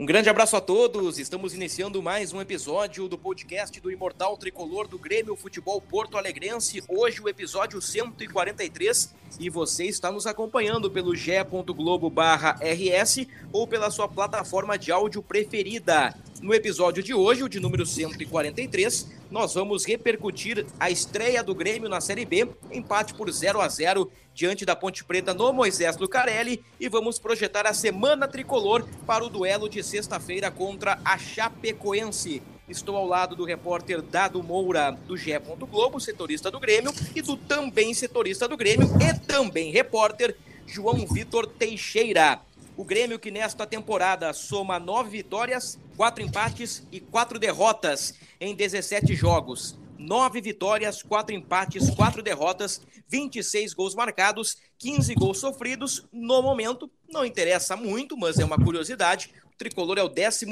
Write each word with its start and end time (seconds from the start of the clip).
Um 0.00 0.06
grande 0.06 0.30
abraço 0.30 0.56
a 0.56 0.62
todos. 0.62 1.18
Estamos 1.18 1.52
iniciando 1.52 2.00
mais 2.00 2.32
um 2.32 2.40
episódio 2.40 3.06
do 3.06 3.18
podcast 3.18 3.78
do 3.82 3.92
Imortal 3.92 4.34
Tricolor 4.34 4.88
do 4.88 4.98
Grêmio 4.98 5.36
Futebol 5.36 5.78
Porto 5.78 6.16
Alegrense. 6.16 6.82
Hoje 6.88 7.20
o 7.20 7.28
episódio 7.28 7.82
143 7.82 9.14
e 9.38 9.50
você 9.50 9.84
está 9.84 10.10
nos 10.10 10.26
acompanhando 10.26 10.90
pelo 10.90 11.14
ge.globo/rs 11.14 13.26
ou 13.52 13.66
pela 13.66 13.90
sua 13.90 14.08
plataforma 14.08 14.78
de 14.78 14.90
áudio 14.90 15.22
preferida. 15.22 16.14
No 16.40 16.54
episódio 16.54 17.02
de 17.02 17.12
hoje, 17.12 17.42
o 17.42 17.48
de 17.50 17.60
número 17.60 17.84
143, 17.84 19.10
nós 19.30 19.52
vamos 19.52 19.84
repercutir 19.84 20.64
a 20.80 20.90
estreia 20.90 21.42
do 21.42 21.54
Grêmio 21.54 21.86
na 21.86 22.00
Série 22.00 22.24
B, 22.24 22.48
empate 22.72 23.12
por 23.12 23.30
0 23.30 23.60
a 23.60 23.68
0 23.68 24.10
diante 24.34 24.64
da 24.64 24.74
Ponte 24.74 25.04
Preta 25.04 25.34
no 25.34 25.52
Moisés 25.52 25.98
Lucarelli 25.98 26.64
e 26.80 26.88
vamos 26.88 27.18
projetar 27.18 27.66
a 27.66 27.74
semana 27.74 28.26
tricolor 28.26 28.88
para 29.06 29.22
o 29.22 29.28
duelo 29.28 29.68
de 29.68 29.82
sexta-feira 29.82 30.50
contra 30.50 30.98
a 31.04 31.18
Chapecoense. 31.18 32.40
Estou 32.66 32.96
ao 32.96 33.06
lado 33.06 33.36
do 33.36 33.44
repórter 33.44 34.00
Dado 34.00 34.42
Moura, 34.42 34.92
do 35.06 35.18
GE. 35.18 35.38
Globo, 35.70 36.00
setorista 36.00 36.50
do 36.50 36.58
Grêmio, 36.58 36.90
e 37.14 37.20
do 37.20 37.36
também 37.36 37.92
setorista 37.92 38.48
do 38.48 38.56
Grêmio 38.56 38.88
e 38.98 39.26
também 39.26 39.70
repórter 39.70 40.34
João 40.66 41.06
Vitor 41.06 41.46
Teixeira. 41.46 42.40
O 42.80 42.84
Grêmio 42.84 43.18
que 43.18 43.30
nesta 43.30 43.66
temporada 43.66 44.32
soma 44.32 44.78
nove 44.78 45.10
vitórias, 45.10 45.78
quatro 45.98 46.24
empates 46.24 46.82
e 46.90 46.98
quatro 46.98 47.38
derrotas 47.38 48.14
em 48.40 48.54
17 48.54 49.14
jogos. 49.14 49.78
Nove 49.98 50.40
vitórias, 50.40 51.02
quatro 51.02 51.34
empates, 51.34 51.90
quatro 51.90 52.22
derrotas, 52.22 52.80
26 53.06 53.74
gols 53.74 53.94
marcados, 53.94 54.56
15 54.78 55.14
gols 55.14 55.38
sofridos. 55.38 56.06
No 56.10 56.40
momento, 56.40 56.90
não 57.06 57.22
interessa 57.22 57.76
muito, 57.76 58.16
mas 58.16 58.38
é 58.38 58.46
uma 58.46 58.56
curiosidade. 58.56 59.30
O 59.52 59.58
tricolor 59.58 59.98
é 59.98 60.02
o 60.02 60.08
11 60.08 60.46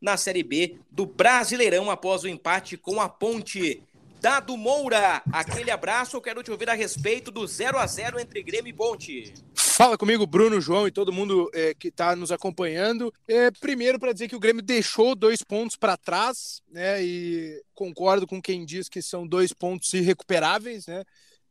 na 0.00 0.16
Série 0.16 0.44
B 0.44 0.78
do 0.88 1.04
Brasileirão 1.04 1.90
após 1.90 2.22
o 2.22 2.28
empate 2.28 2.76
com 2.76 3.00
a 3.00 3.08
Ponte. 3.08 3.82
Dado 4.20 4.56
Moura, 4.56 5.20
aquele 5.32 5.72
abraço. 5.72 6.16
Eu 6.16 6.20
quero 6.20 6.44
te 6.44 6.52
ouvir 6.52 6.70
a 6.70 6.74
respeito 6.74 7.32
do 7.32 7.44
0 7.44 7.76
a 7.76 7.88
0 7.88 8.20
entre 8.20 8.40
Grêmio 8.40 8.70
e 8.70 8.72
Ponte. 8.72 9.34
Fala 9.80 9.96
comigo, 9.96 10.26
Bruno, 10.26 10.60
João 10.60 10.86
e 10.86 10.90
todo 10.90 11.10
mundo 11.10 11.50
é, 11.54 11.72
que 11.72 11.88
está 11.88 12.14
nos 12.14 12.30
acompanhando. 12.30 13.10
É, 13.26 13.50
primeiro, 13.50 13.98
para 13.98 14.12
dizer 14.12 14.28
que 14.28 14.36
o 14.36 14.38
Grêmio 14.38 14.62
deixou 14.62 15.14
dois 15.14 15.42
pontos 15.42 15.74
para 15.74 15.96
trás, 15.96 16.60
né? 16.70 17.02
E 17.02 17.58
concordo 17.72 18.26
com 18.26 18.42
quem 18.42 18.66
diz 18.66 18.90
que 18.90 19.00
são 19.00 19.26
dois 19.26 19.54
pontos 19.54 19.90
irrecuperáveis, 19.94 20.86
né? 20.86 21.02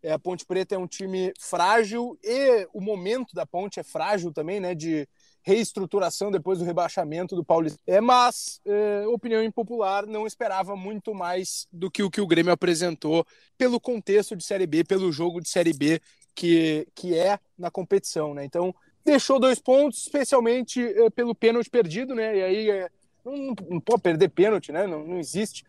É, 0.03 0.11
a 0.11 0.19
Ponte 0.19 0.45
Preta 0.45 0.75
é 0.75 0.77
um 0.77 0.85
time 0.85 1.33
frágil 1.39 2.19
e 2.23 2.67
o 2.71 2.79
momento 2.79 3.33
da 3.33 3.47
Ponte 3.47 3.79
é 3.79 3.83
frágil 3.83 4.31
também, 4.31 4.59
né? 4.59 4.75
De 4.75 5.09
reestruturação 5.41 6.29
depois 6.29 6.59
do 6.59 6.65
rebaixamento 6.65 7.35
do 7.35 7.43
Paulista. 7.43 7.79
É, 7.87 7.99
mas, 7.99 8.61
é, 8.63 9.07
opinião 9.07 9.43
impopular, 9.43 10.05
não 10.05 10.27
esperava 10.27 10.75
muito 10.75 11.15
mais 11.15 11.65
do 11.73 11.89
que 11.89 12.03
o 12.03 12.11
que 12.11 12.21
o 12.21 12.27
Grêmio 12.27 12.53
apresentou 12.53 13.25
pelo 13.57 13.79
contexto 13.79 14.35
de 14.35 14.43
Série 14.43 14.67
B, 14.67 14.83
pelo 14.83 15.11
jogo 15.11 15.41
de 15.41 15.49
Série 15.49 15.73
B 15.73 15.99
que, 16.35 16.87
que 16.95 17.17
é 17.17 17.39
na 17.57 17.69
competição, 17.69 18.33
né? 18.33 18.45
Então, 18.45 18.73
deixou 19.03 19.39
dois 19.39 19.59
pontos, 19.59 20.01
especialmente 20.01 20.81
é, 20.81 21.09
pelo 21.09 21.35
pênalti 21.35 21.69
perdido, 21.69 22.15
né? 22.15 22.37
E 22.37 22.43
aí 22.43 22.69
é, 22.69 22.89
não, 23.25 23.55
não 23.69 23.79
pode 23.79 24.01
perder 24.01 24.29
pênalti, 24.29 24.71
né? 24.71 24.87
Não, 24.87 25.05
não 25.05 25.17
existe. 25.19 25.63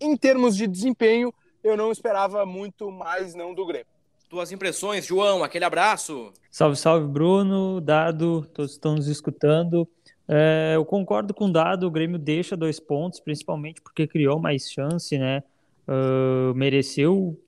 Em 0.00 0.16
termos 0.16 0.56
de 0.56 0.66
desempenho, 0.66 1.32
eu 1.62 1.76
não 1.76 1.90
esperava 1.90 2.44
muito 2.44 2.90
mais 2.90 3.34
não 3.34 3.54
do 3.54 3.66
Grêmio. 3.66 3.86
Tuas 4.28 4.50
impressões, 4.50 5.06
João, 5.06 5.44
aquele 5.44 5.64
abraço. 5.64 6.32
Salve, 6.50 6.76
salve, 6.76 7.06
Bruno, 7.06 7.80
Dado, 7.80 8.46
todos 8.52 8.72
estão 8.72 8.96
nos 8.96 9.06
escutando. 9.06 9.88
É, 10.26 10.72
eu 10.74 10.84
concordo 10.84 11.34
com 11.34 11.46
o 11.46 11.52
Dado, 11.52 11.86
o 11.86 11.90
Grêmio 11.90 12.18
deixa 12.18 12.56
dois 12.56 12.80
pontos, 12.80 13.20
principalmente 13.20 13.80
porque 13.80 14.06
criou 14.06 14.38
mais 14.38 14.70
chance, 14.70 15.16
né? 15.18 15.42
Uh, 15.86 16.54
mereceu, 16.54 17.38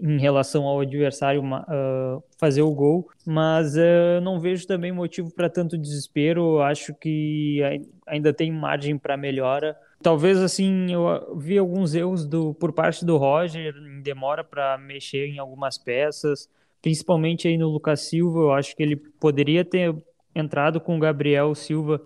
em 0.00 0.18
relação 0.18 0.64
ao 0.64 0.80
adversário, 0.80 1.42
uh, 1.42 2.22
fazer 2.38 2.62
o 2.62 2.72
gol, 2.72 3.08
mas 3.26 3.74
não 4.22 4.38
vejo 4.38 4.64
também 4.66 4.92
motivo 4.92 5.30
para 5.32 5.50
tanto 5.50 5.76
desespero. 5.76 6.60
Acho 6.60 6.94
que 6.94 7.60
ainda 8.06 8.32
tem 8.32 8.52
margem 8.52 8.96
para 8.96 9.16
melhora. 9.16 9.76
Talvez 10.02 10.38
assim, 10.38 10.90
eu 10.92 11.36
vi 11.36 11.58
alguns 11.58 11.94
erros 11.94 12.24
do, 12.24 12.54
por 12.54 12.72
parte 12.72 13.04
do 13.04 13.16
Roger 13.16 13.74
em 13.76 14.00
demora 14.00 14.42
para 14.42 14.78
mexer 14.78 15.26
em 15.26 15.38
algumas 15.38 15.76
peças, 15.76 16.48
principalmente 16.80 17.46
aí 17.46 17.58
no 17.58 17.68
Lucas 17.68 18.00
Silva. 18.00 18.40
Eu 18.40 18.52
acho 18.52 18.74
que 18.74 18.82
ele 18.82 18.96
poderia 18.96 19.64
ter 19.64 19.94
entrado 20.34 20.80
com 20.80 20.96
o 20.96 21.00
Gabriel 21.00 21.54
Silva 21.54 22.00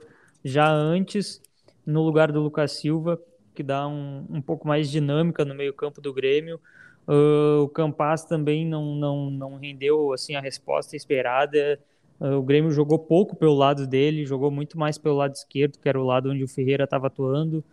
já 0.45 0.69
antes 0.69 1.41
no 1.87 2.03
lugar 2.03 2.33
do 2.33 2.41
Lucas 2.41 2.73
Silva 2.73 3.21
que 3.55 3.63
dá 3.63 3.87
um, 3.87 4.27
um 4.29 4.43
pouco 4.43 4.67
mais 4.67 4.91
dinâmica 4.91 5.45
no 5.45 5.55
meio-campo 5.55 6.01
do 6.01 6.13
Grêmio. 6.13 6.61
Uh, 7.07 7.63
o 7.63 7.69
Campas 7.69 8.25
também 8.25 8.67
não, 8.67 8.95
não, 8.95 9.31
não 9.31 9.57
rendeu 9.57 10.13
assim 10.13 10.35
a 10.35 10.41
resposta 10.41 10.97
esperada. 10.97 11.79
Uh, 12.21 12.37
o 12.39 12.43
Grêmio 12.43 12.71
jogou 12.71 12.99
pouco 12.99 13.37
pelo 13.37 13.55
lado 13.55 13.87
dele, 13.87 14.27
jogou 14.27 14.51
muito 14.51 14.79
mais 14.79 14.99
pelo 14.99 15.17
lado 15.17 15.35
esquerdo, 15.35 15.79
que 15.79 15.89
era 15.89 16.01
o 16.01 16.05
lado 16.05 16.31
onde 16.31 16.43
o 16.43 16.49
Ferreira 16.49 16.85
estava 16.85 17.07
atuando. 17.07 17.65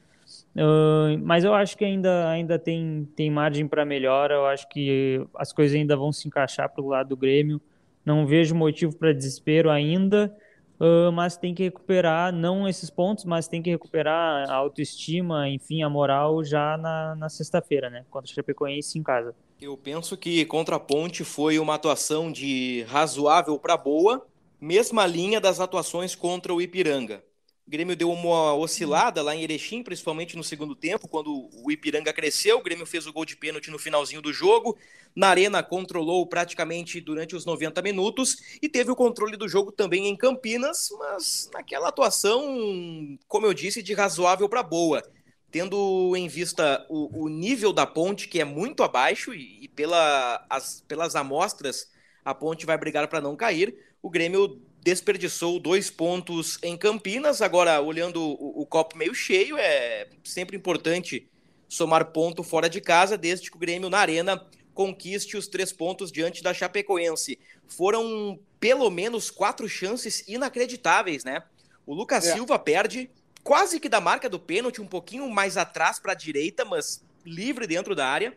Uh, 0.56 1.18
mas 1.24 1.44
eu 1.44 1.54
acho 1.54 1.78
que 1.78 1.84
ainda, 1.84 2.30
ainda 2.30 2.60
tem, 2.60 3.08
tem 3.16 3.30
margem 3.30 3.68
para 3.68 3.86
melhora. 3.86 4.36
Eu 4.36 4.46
acho 4.46 4.68
que 4.70 5.26
as 5.36 5.52
coisas 5.52 5.76
ainda 5.76 5.96
vão 5.96 6.12
se 6.12 6.28
encaixar 6.28 6.70
para 6.70 6.84
o 6.84 6.88
lado 6.88 7.10
do 7.10 7.18
Grêmio. 7.18 7.62
Não 8.06 8.26
vejo 8.26 8.56
motivo 8.56 8.96
para 8.96 9.14
desespero 9.14 9.70
ainda 9.70 10.36
uh, 10.82 11.12
mas 11.12 11.38
tem 11.38 11.54
que 11.54 11.64
recuperar, 11.64 12.34
não 12.34 12.68
esses 12.68 12.90
pontos, 12.90 13.24
mas 13.24 13.48
tem 13.48 13.62
que 13.62 13.70
recuperar 13.70 14.50
a 14.50 14.56
autoestima, 14.56 15.48
enfim, 15.48 15.84
a 15.84 15.90
moral 15.90 16.44
já 16.44 16.76
na, 16.78 17.16
na 17.16 17.30
sexta-feira, 17.30 17.90
né? 17.90 18.04
Contra 18.10 18.30
o 18.30 18.34
Chapecoense 18.34 18.98
em 18.98 19.04
casa. 19.04 19.36
Eu 19.62 19.78
penso 19.78 20.18
que 20.18 20.44
contra 20.46 20.78
a 20.78 20.80
Ponte 20.80 21.24
foi 21.24 21.60
uma 21.60 21.76
atuação 21.76 22.32
de 22.32 22.84
razoável 22.90 23.60
para 23.60 23.78
boa, 23.78 24.26
mesma 24.60 25.06
linha 25.06 25.40
das 25.40 25.60
atuações 25.60 26.16
contra 26.16 26.54
o 26.54 26.60
Ipiranga. 26.60 27.24
O 27.72 27.78
Grêmio 27.82 27.96
deu 27.96 28.12
uma 28.12 28.54
oscilada 28.54 29.22
lá 29.22 29.34
em 29.34 29.44
Erechim, 29.44 29.82
principalmente 29.82 30.36
no 30.36 30.44
segundo 30.44 30.76
tempo, 30.76 31.08
quando 31.08 31.50
o 31.54 31.72
Ipiranga 31.72 32.12
cresceu. 32.12 32.58
O 32.58 32.62
Grêmio 32.62 32.86
fez 32.86 33.08
o 33.08 33.14
gol 33.14 33.24
de 33.24 33.38
pênalti 33.38 33.72
no 33.72 33.80
finalzinho 33.80 34.22
do 34.22 34.34
jogo. 34.34 34.78
Na 35.16 35.30
Arena, 35.30 35.64
controlou 35.64 36.28
praticamente 36.28 37.00
durante 37.00 37.34
os 37.34 37.46
90 37.46 37.82
minutos 37.82 38.58
e 38.62 38.68
teve 38.68 38.92
o 38.92 38.96
controle 38.96 39.38
do 39.38 39.48
jogo 39.48 39.72
também 39.72 40.08
em 40.08 40.18
Campinas, 40.18 40.90
mas 41.00 41.50
naquela 41.54 41.88
atuação, 41.88 43.18
como 43.26 43.46
eu 43.46 43.54
disse, 43.54 43.82
de 43.82 43.94
razoável 43.94 44.50
para 44.50 44.62
boa. 44.62 45.02
Tendo 45.50 46.14
em 46.18 46.28
vista 46.28 46.86
o, 46.90 47.24
o, 47.24 47.30
nível 47.30 47.72
da 47.72 47.88
ponte, 47.88 48.28
que 48.28 48.42
é 48.42 48.44
muito 48.44 48.84
abaixo, 48.84 49.34
e, 49.34 49.64
e 49.64 49.70
pela, 49.70 50.46
as, 50.50 50.84
pelas 50.90 51.16
amostras, 51.16 51.90
a 52.26 52.36
ponte 52.36 52.66
vai 52.66 52.78
brigar 52.78 53.08
para 53.08 53.22
não 53.22 53.38
cair. 53.38 53.74
O 54.04 54.10
Grêmio 54.10 54.62
desperdiçou 54.84 55.60
dois 55.60 55.90
pontos 55.90 56.58
em 56.64 56.76
Campinas. 56.76 57.42
Agora, 57.42 57.80
olhando 57.82 58.22
o, 58.22 58.62
o, 58.62 58.66
copo 58.66 58.98
meio 58.98 59.14
cheio, 59.14 59.58
é 59.58 60.08
sempre 60.24 60.58
importante 60.58 61.30
somar 61.70 62.06
ponto 62.12 62.44
fora 62.44 62.70
de 62.70 62.82
casa, 62.82 63.18
desde 63.18 63.50
que 63.50 63.58
o 63.58 63.60
Grêmio 63.60 63.90
na 63.90 64.00
Arena 64.00 64.46
conquiste 64.74 65.38
os 65.38 65.48
três 65.48 65.72
pontos 65.72 66.12
diante 66.12 66.42
da 66.42 66.54
Chapecoense. 66.54 67.40
Foram 67.68 68.40
pelo 68.60 68.90
menos 68.90 69.30
quatro 69.30 69.70
chances 69.70 70.24
inacreditáveis, 70.28 71.24
né? 71.24 71.44
O 71.86 71.94
Lucas 71.94 72.26
é. 72.26 72.34
Silva 72.34 72.58
perde 72.58 73.10
quase 73.44 73.80
que 73.80 73.90
da 73.90 74.02
marca 74.02 74.30
do 74.30 74.40
pênalti, 74.40 74.82
um 74.82 74.88
pouquinho 74.88 75.30
mais 75.30 75.58
atrás 75.58 76.00
para 76.00 76.12
a 76.14 76.16
direita, 76.16 76.66
mas 76.66 77.04
livre 77.26 77.68
dentro 77.68 77.96
da 77.96 78.08
área. 78.08 78.36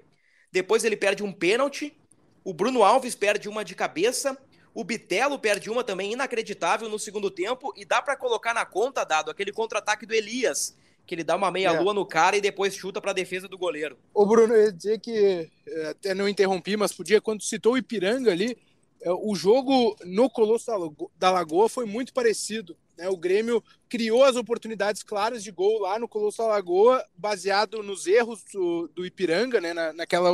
Depois 0.53 0.85
ele 0.85 0.97
perde 0.97 1.23
um 1.23 1.33
pênalti. 1.33 1.97
O 2.43 2.53
Bruno 2.53 2.83
Alves 2.83 3.15
perde 3.15 3.49
uma 3.49 3.65
de 3.65 3.75
cabeça 3.75 4.37
O 4.75 4.83
Bitelo 4.83 5.39
perde 5.39 5.71
uma 5.71 5.85
também 5.85 6.13
inacreditável 6.13 6.89
no 6.89 6.99
segundo 6.99 7.31
tempo 7.31 7.73
e 7.77 7.85
dá 7.85 8.03
para 8.03 8.17
colocar 8.17 8.53
na 8.53 8.67
conta, 8.67 9.05
dado 9.05 9.31
aquele 9.31 9.53
contra-ataque 9.53 10.05
do 10.05 10.13
Elias, 10.13 10.77
que 11.07 11.15
ele 11.15 11.23
dá 11.23 11.37
uma 11.37 11.49
meia-lua 11.49 11.93
é. 11.93 11.95
no 11.95 12.05
cara 12.05 12.37
e 12.37 12.41
depois 12.41 12.75
chuta 12.75 13.01
para 13.01 13.13
a 13.13 13.15
defesa 13.15 13.47
do 13.47 13.57
goleiro. 13.57 13.97
O 14.13 14.27
Bruno, 14.27 14.53
eu 14.53 14.65
ia 14.65 14.73
dizer 14.73 14.99
que, 14.99 15.49
eh, 15.67 15.89
até 15.91 16.13
não 16.13 16.29
interrompi, 16.29 16.77
mas 16.77 16.93
podia, 16.93 17.21
quando 17.21 17.43
citou 17.43 17.75
o 17.75 17.79
Ipiranga 17.79 18.33
ali, 18.33 18.59
eh, 19.01 19.13
o 19.13 19.33
jogo 19.37 19.97
no 20.05 20.29
Colosso 20.29 20.73
da 21.17 21.31
Lagoa 21.31 21.69
foi 21.69 21.85
muito 21.85 22.13
parecido. 22.13 22.77
Né? 22.97 23.09
O 23.09 23.17
Grêmio 23.17 23.63
criou 23.89 24.25
as 24.25 24.37
oportunidades 24.37 25.03
claras 25.03 25.43
de 25.43 25.51
gol 25.51 25.81
lá 25.81 25.99
no 25.99 26.09
Colosso 26.09 26.47
Lagoa, 26.47 27.05
baseado 27.17 27.83
nos 27.83 28.07
erros 28.07 28.43
do, 28.53 28.89
do 28.89 29.07
Ipiranga, 29.07 29.61
né? 29.61 29.73
Na, 29.73 29.93
naquela, 29.93 30.31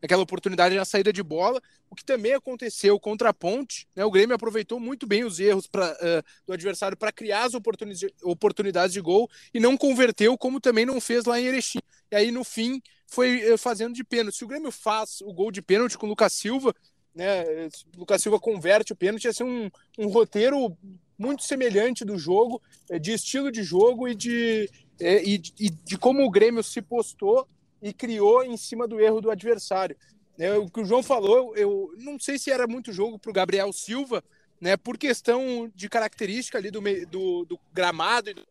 naquela 0.00 0.22
oportunidade 0.22 0.74
na 0.74 0.84
saída 0.84 1.12
de 1.12 1.22
bola. 1.22 1.60
O 1.90 1.94
que 1.94 2.04
também 2.04 2.34
aconteceu 2.34 2.98
contra 2.98 3.28
a 3.28 3.34
Ponte, 3.34 3.86
né? 3.94 4.04
o 4.04 4.10
Grêmio 4.10 4.34
aproveitou 4.34 4.80
muito 4.80 5.06
bem 5.06 5.22
os 5.22 5.38
erros 5.38 5.68
pra, 5.68 5.92
uh, 5.92 6.24
do 6.44 6.52
adversário 6.52 6.96
para 6.96 7.12
criar 7.12 7.44
as 7.44 7.52
oportunidades 7.54 8.92
de 8.92 9.00
gol 9.00 9.30
e 9.52 9.60
não 9.60 9.76
converteu, 9.76 10.36
como 10.36 10.60
também 10.60 10.84
não 10.84 11.00
fez 11.00 11.24
lá 11.24 11.38
em 11.38 11.44
Erechim. 11.44 11.78
E 12.10 12.16
aí, 12.16 12.32
no 12.32 12.42
fim, 12.42 12.82
foi 13.06 13.52
uh, 13.52 13.56
fazendo 13.56 13.94
de 13.94 14.02
pênalti. 14.02 14.38
Se 14.38 14.44
o 14.44 14.48
Grêmio 14.48 14.72
faz 14.72 15.20
o 15.20 15.32
gol 15.32 15.52
de 15.52 15.62
pênalti 15.62 15.96
com 15.96 16.06
o 16.06 16.08
Lucas 16.08 16.32
Silva, 16.32 16.74
né? 17.14 17.44
O 17.96 18.00
Lucas 18.00 18.20
Silva 18.20 18.40
converte 18.40 18.92
o 18.92 18.96
pênalti, 18.96 19.24
ia 19.24 19.32
ser 19.32 19.44
um, 19.44 19.70
um 19.96 20.08
roteiro 20.08 20.76
muito 21.18 21.42
semelhante 21.42 22.04
do 22.04 22.18
jogo, 22.18 22.62
eh, 22.90 22.98
de 22.98 23.12
estilo 23.12 23.50
de 23.50 23.62
jogo 23.62 24.08
e 24.08 24.14
de, 24.14 24.70
eh, 25.00 25.22
e, 25.24 25.42
e 25.58 25.70
de 25.70 25.96
como 25.96 26.24
o 26.24 26.30
Grêmio 26.30 26.62
se 26.62 26.82
postou 26.82 27.48
e 27.80 27.92
criou 27.92 28.42
em 28.42 28.56
cima 28.56 28.88
do 28.88 29.00
erro 29.00 29.20
do 29.20 29.30
adversário. 29.30 29.96
É, 30.38 30.52
o 30.54 30.68
que 30.68 30.80
o 30.80 30.84
João 30.84 31.02
falou, 31.02 31.56
eu 31.56 31.92
não 31.98 32.18
sei 32.18 32.38
se 32.38 32.50
era 32.50 32.66
muito 32.66 32.92
jogo 32.92 33.18
para 33.18 33.30
o 33.30 33.34
Gabriel 33.34 33.72
Silva, 33.72 34.22
né, 34.60 34.76
por 34.76 34.98
questão 34.98 35.70
de 35.74 35.88
característica 35.88 36.58
ali 36.58 36.70
do, 36.70 36.80
do, 37.06 37.44
do 37.44 37.60
gramado 37.72 38.30
e 38.30 38.34
do 38.34 38.42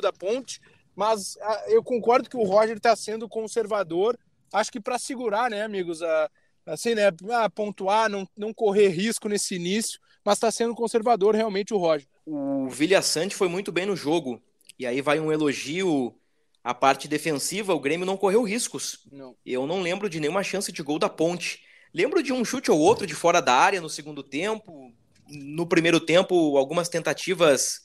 da 0.00 0.12
ponte, 0.12 0.60
mas 0.94 1.36
ah, 1.40 1.64
eu 1.68 1.82
concordo 1.82 2.30
que 2.30 2.36
o 2.36 2.44
Roger 2.44 2.76
está 2.76 2.94
sendo 2.94 3.28
conservador, 3.28 4.18
acho 4.52 4.70
que 4.70 4.80
para 4.80 4.98
segurar, 4.98 5.50
né, 5.50 5.62
amigos, 5.62 6.00
a, 6.02 6.30
assim, 6.66 6.94
né, 6.94 7.12
a 7.32 7.50
pontuar, 7.50 8.08
não, 8.08 8.28
não 8.36 8.54
correr 8.54 8.88
risco 8.88 9.28
nesse 9.28 9.56
início, 9.56 10.00
mas 10.24 10.36
está 10.36 10.50
sendo 10.50 10.74
conservador 10.74 11.34
realmente 11.34 11.72
o 11.72 11.78
Roger. 11.78 12.06
O 12.26 12.68
Vilha 12.68 13.02
Sante 13.02 13.34
foi 13.34 13.48
muito 13.48 13.72
bem 13.72 13.86
no 13.86 13.96
jogo. 13.96 14.40
E 14.78 14.86
aí 14.86 15.00
vai 15.00 15.20
um 15.20 15.32
elogio 15.32 16.14
à 16.62 16.74
parte 16.74 17.08
defensiva. 17.08 17.74
O 17.74 17.80
Grêmio 17.80 18.06
não 18.06 18.16
correu 18.16 18.42
riscos. 18.42 19.06
Não. 19.10 19.36
Eu 19.44 19.66
não 19.66 19.80
lembro 19.80 20.08
de 20.08 20.20
nenhuma 20.20 20.42
chance 20.42 20.70
de 20.72 20.82
gol 20.82 20.98
da 20.98 21.08
ponte. 21.08 21.62
Lembro 21.92 22.22
de 22.22 22.32
um 22.32 22.44
chute 22.44 22.70
ou 22.70 22.78
outro 22.78 23.06
de 23.06 23.14
fora 23.14 23.40
da 23.40 23.54
área 23.54 23.80
no 23.80 23.88
segundo 23.88 24.22
tempo. 24.22 24.92
No 25.28 25.66
primeiro 25.66 26.00
tempo, 26.00 26.56
algumas 26.56 26.88
tentativas 26.88 27.82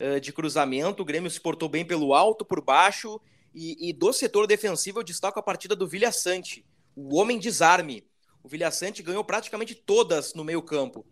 uh, 0.00 0.20
de 0.20 0.32
cruzamento. 0.32 1.02
O 1.02 1.04
Grêmio 1.04 1.30
se 1.30 1.40
portou 1.40 1.68
bem 1.68 1.84
pelo 1.84 2.14
alto, 2.14 2.44
por 2.44 2.60
baixo. 2.62 3.20
E, 3.54 3.90
e 3.90 3.92
do 3.92 4.12
setor 4.12 4.46
defensivo, 4.46 5.00
eu 5.00 5.04
destaco 5.04 5.38
a 5.38 5.42
partida 5.42 5.76
do 5.76 5.86
Vilha 5.86 6.10
Sante. 6.10 6.64
O 6.96 7.16
homem 7.16 7.38
desarme. 7.38 8.06
O 8.42 8.48
Vilha 8.48 8.70
Sante 8.70 9.02
ganhou 9.02 9.22
praticamente 9.22 9.74
todas 9.74 10.34
no 10.34 10.42
meio 10.42 10.62
campo. 10.62 11.04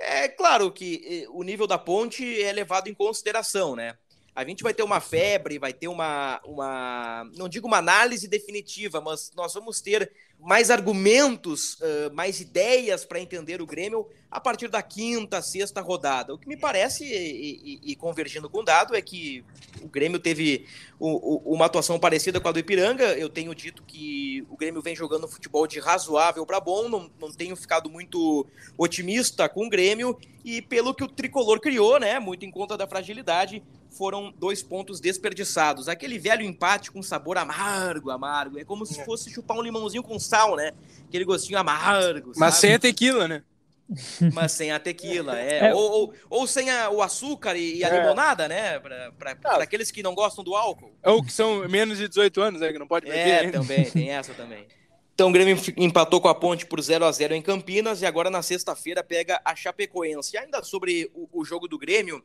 É 0.00 0.28
claro 0.28 0.70
que 0.70 1.26
o 1.30 1.42
nível 1.42 1.66
da 1.66 1.76
ponte 1.76 2.40
é 2.40 2.52
levado 2.52 2.88
em 2.88 2.94
consideração, 2.94 3.74
né? 3.74 3.98
A 4.38 4.44
gente 4.44 4.62
vai 4.62 4.72
ter 4.72 4.84
uma 4.84 5.00
febre, 5.00 5.58
vai 5.58 5.72
ter 5.72 5.88
uma, 5.88 6.40
uma 6.44 7.28
não 7.34 7.48
digo 7.48 7.66
uma 7.66 7.78
análise 7.78 8.28
definitiva, 8.28 9.00
mas 9.00 9.32
nós 9.34 9.52
vamos 9.52 9.80
ter 9.80 10.12
mais 10.38 10.70
argumentos, 10.70 11.74
uh, 11.80 12.14
mais 12.14 12.40
ideias 12.40 13.04
para 13.04 13.18
entender 13.18 13.60
o 13.60 13.66
Grêmio 13.66 14.08
a 14.30 14.38
partir 14.38 14.68
da 14.68 14.80
quinta, 14.80 15.42
sexta 15.42 15.80
rodada. 15.80 16.32
O 16.32 16.38
que 16.38 16.46
me 16.46 16.56
parece, 16.56 17.04
e, 17.04 17.80
e, 17.82 17.92
e 17.92 17.96
convergindo 17.96 18.48
com 18.48 18.60
o 18.60 18.62
dado, 18.62 18.94
é 18.94 19.02
que 19.02 19.44
o 19.82 19.88
Grêmio 19.88 20.20
teve 20.20 20.66
o, 21.00 21.08
o, 21.50 21.54
uma 21.54 21.66
atuação 21.66 21.98
parecida 21.98 22.38
com 22.40 22.46
a 22.46 22.52
do 22.52 22.60
Ipiranga. 22.60 23.18
Eu 23.18 23.28
tenho 23.28 23.52
dito 23.56 23.82
que 23.82 24.46
o 24.48 24.56
Grêmio 24.56 24.80
vem 24.80 24.94
jogando 24.94 25.26
futebol 25.26 25.66
de 25.66 25.80
razoável 25.80 26.46
para 26.46 26.60
bom, 26.60 26.88
não, 26.88 27.10
não 27.18 27.32
tenho 27.32 27.56
ficado 27.56 27.90
muito 27.90 28.46
otimista 28.76 29.48
com 29.48 29.66
o 29.66 29.68
Grêmio, 29.68 30.16
e 30.44 30.62
pelo 30.62 30.94
que 30.94 31.02
o 31.02 31.08
tricolor 31.08 31.58
criou, 31.58 31.98
né, 31.98 32.20
muito 32.20 32.46
em 32.46 32.50
conta 32.52 32.76
da 32.76 32.86
fragilidade, 32.86 33.64
foram 33.90 34.32
dois 34.32 34.62
pontos 34.62 35.00
desperdiçados. 35.00 35.88
Aquele 35.88 36.18
velho 36.18 36.42
empate 36.42 36.90
com 36.90 37.02
sabor 37.02 37.38
amargo, 37.38 38.10
amargo. 38.10 38.58
É 38.58 38.64
como 38.64 38.86
se 38.86 39.00
é. 39.00 39.04
fosse 39.04 39.30
chupar 39.30 39.56
um 39.56 39.62
limãozinho 39.62 40.02
com 40.02 40.18
sal, 40.18 40.56
né? 40.56 40.72
Aquele 41.06 41.24
gostinho 41.24 41.58
amargo. 41.58 42.32
Mas 42.36 42.54
sabe? 42.54 42.60
sem 42.60 42.74
a 42.74 42.78
tequila, 42.78 43.28
né? 43.28 43.42
Mas 44.34 44.52
sem 44.52 44.70
a 44.70 44.78
tequila, 44.78 45.38
é. 45.38 45.68
é. 45.68 45.74
Ou, 45.74 45.90
ou, 45.90 46.14
ou, 46.28 46.46
sem 46.46 46.70
a, 46.70 46.90
o 46.90 47.02
açúcar 47.02 47.56
e, 47.56 47.78
e 47.78 47.84
a 47.84 47.88
é. 47.88 48.00
limonada, 48.00 48.46
né? 48.46 48.78
Para 48.78 49.36
ah. 49.44 49.62
aqueles 49.62 49.90
que 49.90 50.02
não 50.02 50.14
gostam 50.14 50.44
do 50.44 50.54
álcool. 50.54 50.92
Ou 51.02 51.24
que 51.24 51.32
são 51.32 51.66
menos 51.68 51.96
de 51.96 52.06
18 52.06 52.40
anos, 52.40 52.60
né? 52.60 52.72
Que 52.72 52.78
não 52.78 52.86
pode 52.86 53.06
beber. 53.06 53.46
É, 53.46 53.50
também, 53.50 53.90
tem 53.90 54.10
essa 54.12 54.34
também. 54.34 54.66
Então 55.14 55.30
o 55.30 55.32
Grêmio 55.32 55.58
empatou 55.76 56.20
com 56.20 56.28
a 56.28 56.34
Ponte 56.34 56.64
por 56.64 56.80
0 56.80 57.04
a 57.04 57.10
0 57.10 57.34
em 57.34 57.42
Campinas 57.42 58.02
e 58.02 58.06
agora 58.06 58.30
na 58.30 58.40
sexta-feira 58.40 59.02
pega 59.02 59.40
a 59.44 59.56
Chapecoense. 59.56 60.36
E 60.36 60.38
ainda 60.38 60.62
sobre 60.62 61.10
o, 61.12 61.40
o 61.40 61.44
jogo 61.44 61.66
do 61.66 61.76
Grêmio, 61.76 62.22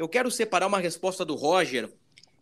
eu 0.00 0.08
quero 0.08 0.30
separar 0.30 0.66
uma 0.66 0.78
resposta 0.78 1.26
do 1.26 1.34
Roger 1.34 1.92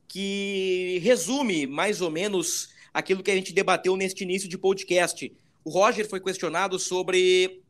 que 0.07 1.01
resume 1.03 1.67
mais 1.67 2.01
ou 2.01 2.09
menos 2.09 2.69
aquilo 2.95 3.21
que 3.21 3.33
a 3.33 3.35
gente 3.35 3.53
debateu 3.53 3.97
neste 3.97 4.23
início 4.23 4.49
de 4.49 4.57
podcast. 4.57 5.37
O 5.65 5.71
Roger 5.71 6.09
foi 6.09 6.21
questionado 6.21 6.79
sobre 6.79 7.61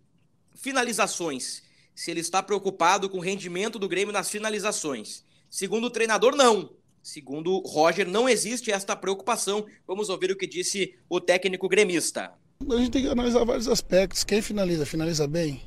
finalizações, 0.54 1.62
se 1.94 2.10
ele 2.10 2.20
está 2.20 2.42
preocupado 2.42 3.08
com 3.08 3.16
o 3.16 3.22
rendimento 3.22 3.78
do 3.78 3.88
Grêmio 3.88 4.12
nas 4.12 4.28
finalizações. 4.28 5.24
Segundo 5.48 5.86
o 5.86 5.90
treinador, 5.90 6.36
não. 6.36 6.68
Segundo 7.02 7.58
Roger, 7.60 8.06
não 8.06 8.28
existe 8.28 8.70
esta 8.70 8.94
preocupação. 8.94 9.64
Vamos 9.86 10.10
ouvir 10.10 10.30
o 10.30 10.36
que 10.36 10.46
disse 10.46 10.98
o 11.08 11.18
técnico 11.18 11.66
gremista. 11.66 12.34
A 12.70 12.76
gente 12.76 12.90
tem 12.90 13.04
que 13.04 13.08
analisar 13.08 13.42
vários 13.42 13.66
aspectos. 13.66 14.22
Quem 14.22 14.42
finaliza, 14.42 14.84
finaliza 14.84 15.26
bem 15.26 15.62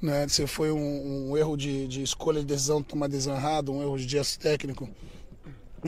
né? 0.00 0.28
Se 0.28 0.46
foi 0.46 0.70
um, 0.70 1.30
um 1.30 1.36
erro 1.36 1.56
de, 1.56 1.86
de, 1.86 2.02
escolha 2.02 2.40
de 2.40 2.46
decisão, 2.46 2.82
tomar 2.82 3.08
decisão 3.08 3.34
errada, 3.34 3.70
um 3.70 3.82
erro 3.82 3.96
de 3.96 4.08
gesto 4.08 4.38
técnico. 4.38 4.88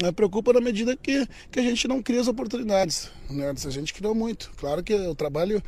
Né? 0.01 0.13
Preocupa 0.13 0.53
na 0.53 0.61
medida 0.61 0.97
que, 0.97 1.27
que 1.51 1.61
a 1.61 1.63
gente 1.63 1.87
não 1.89 2.03
cria 2.03 2.21
as 2.21 2.29
oportunidades. 2.29 3.11
Né? 3.29 3.51
A 3.51 3.71
gente 3.71 3.93
criou 3.93 4.15
muito. 4.15 4.51
Claro 4.57 4.83
que 4.83 4.93
eu 4.93 5.15
trabalho. 5.15 5.63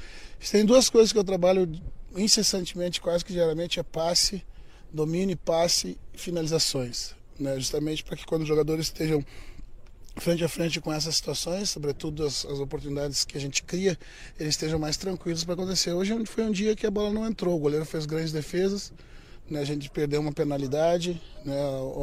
Tem 0.50 0.64
duas 0.64 0.88
coisas 0.88 1.12
que 1.12 1.18
eu 1.18 1.24
trabalho 1.24 1.70
incessantemente, 2.16 3.00
quase 3.00 3.24
que 3.24 3.32
diariamente: 3.32 3.80
é 3.80 3.82
passe, 3.82 4.42
domínio, 4.92 5.36
passe 5.36 5.98
e 6.14 6.18
finalizações. 6.18 7.14
Né? 7.38 7.56
Justamente 7.56 8.04
para 8.04 8.16
que 8.16 8.26
quando 8.26 8.42
os 8.42 8.48
jogadores 8.48 8.86
estejam 8.86 9.24
frente 10.16 10.44
a 10.44 10.48
frente 10.48 10.80
com 10.80 10.92
essas 10.92 11.16
situações, 11.16 11.70
sobretudo 11.70 12.24
as, 12.24 12.44
as 12.44 12.58
oportunidades 12.58 13.24
que 13.24 13.36
a 13.36 13.40
gente 13.40 13.62
cria, 13.62 13.98
eles 14.38 14.54
estejam 14.54 14.78
mais 14.78 14.96
tranquilos 14.96 15.44
para 15.44 15.54
acontecer. 15.54 15.92
Hoje 15.92 16.14
foi 16.26 16.44
um 16.44 16.50
dia 16.50 16.74
que 16.76 16.86
a 16.86 16.90
bola 16.90 17.12
não 17.12 17.26
entrou, 17.26 17.56
o 17.56 17.58
goleiro 17.58 17.84
fez 17.84 18.06
grandes 18.06 18.32
defesas, 18.32 18.92
né, 19.48 19.60
a 19.60 19.64
gente 19.64 19.90
perdeu 19.90 20.20
uma 20.20 20.32
penalidade, 20.32 21.20
né, 21.44 21.56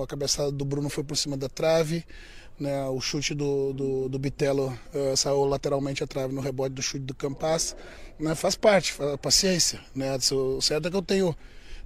a 0.04 0.08
cabeçada 0.08 0.52
do 0.52 0.66
Bruno 0.66 0.90
foi 0.90 1.04
por 1.04 1.16
cima 1.16 1.38
da 1.38 1.48
trave, 1.48 2.06
né, 2.60 2.86
o 2.88 3.00
chute 3.00 3.36
do, 3.36 3.72
do, 3.74 4.10
do 4.10 4.20
Bitelo 4.20 4.78
uh, 4.94 5.16
saiu 5.16 5.46
lateralmente 5.46 6.04
a 6.04 6.08
trave 6.08 6.34
no 6.34 6.42
rebote 6.42 6.74
do 6.74 6.82
chute 6.82 7.06
do 7.06 7.14
Campas, 7.14 7.76
né, 8.20 8.34
faz 8.36 8.56
parte, 8.56 8.94
faz, 8.94 9.16
paciência. 9.18 9.80
Né, 9.96 10.18
o 10.32 10.62
certo 10.62 10.88
é 10.88 10.92
que 10.92 10.98
eu 10.98 11.02
tenho. 11.02 11.36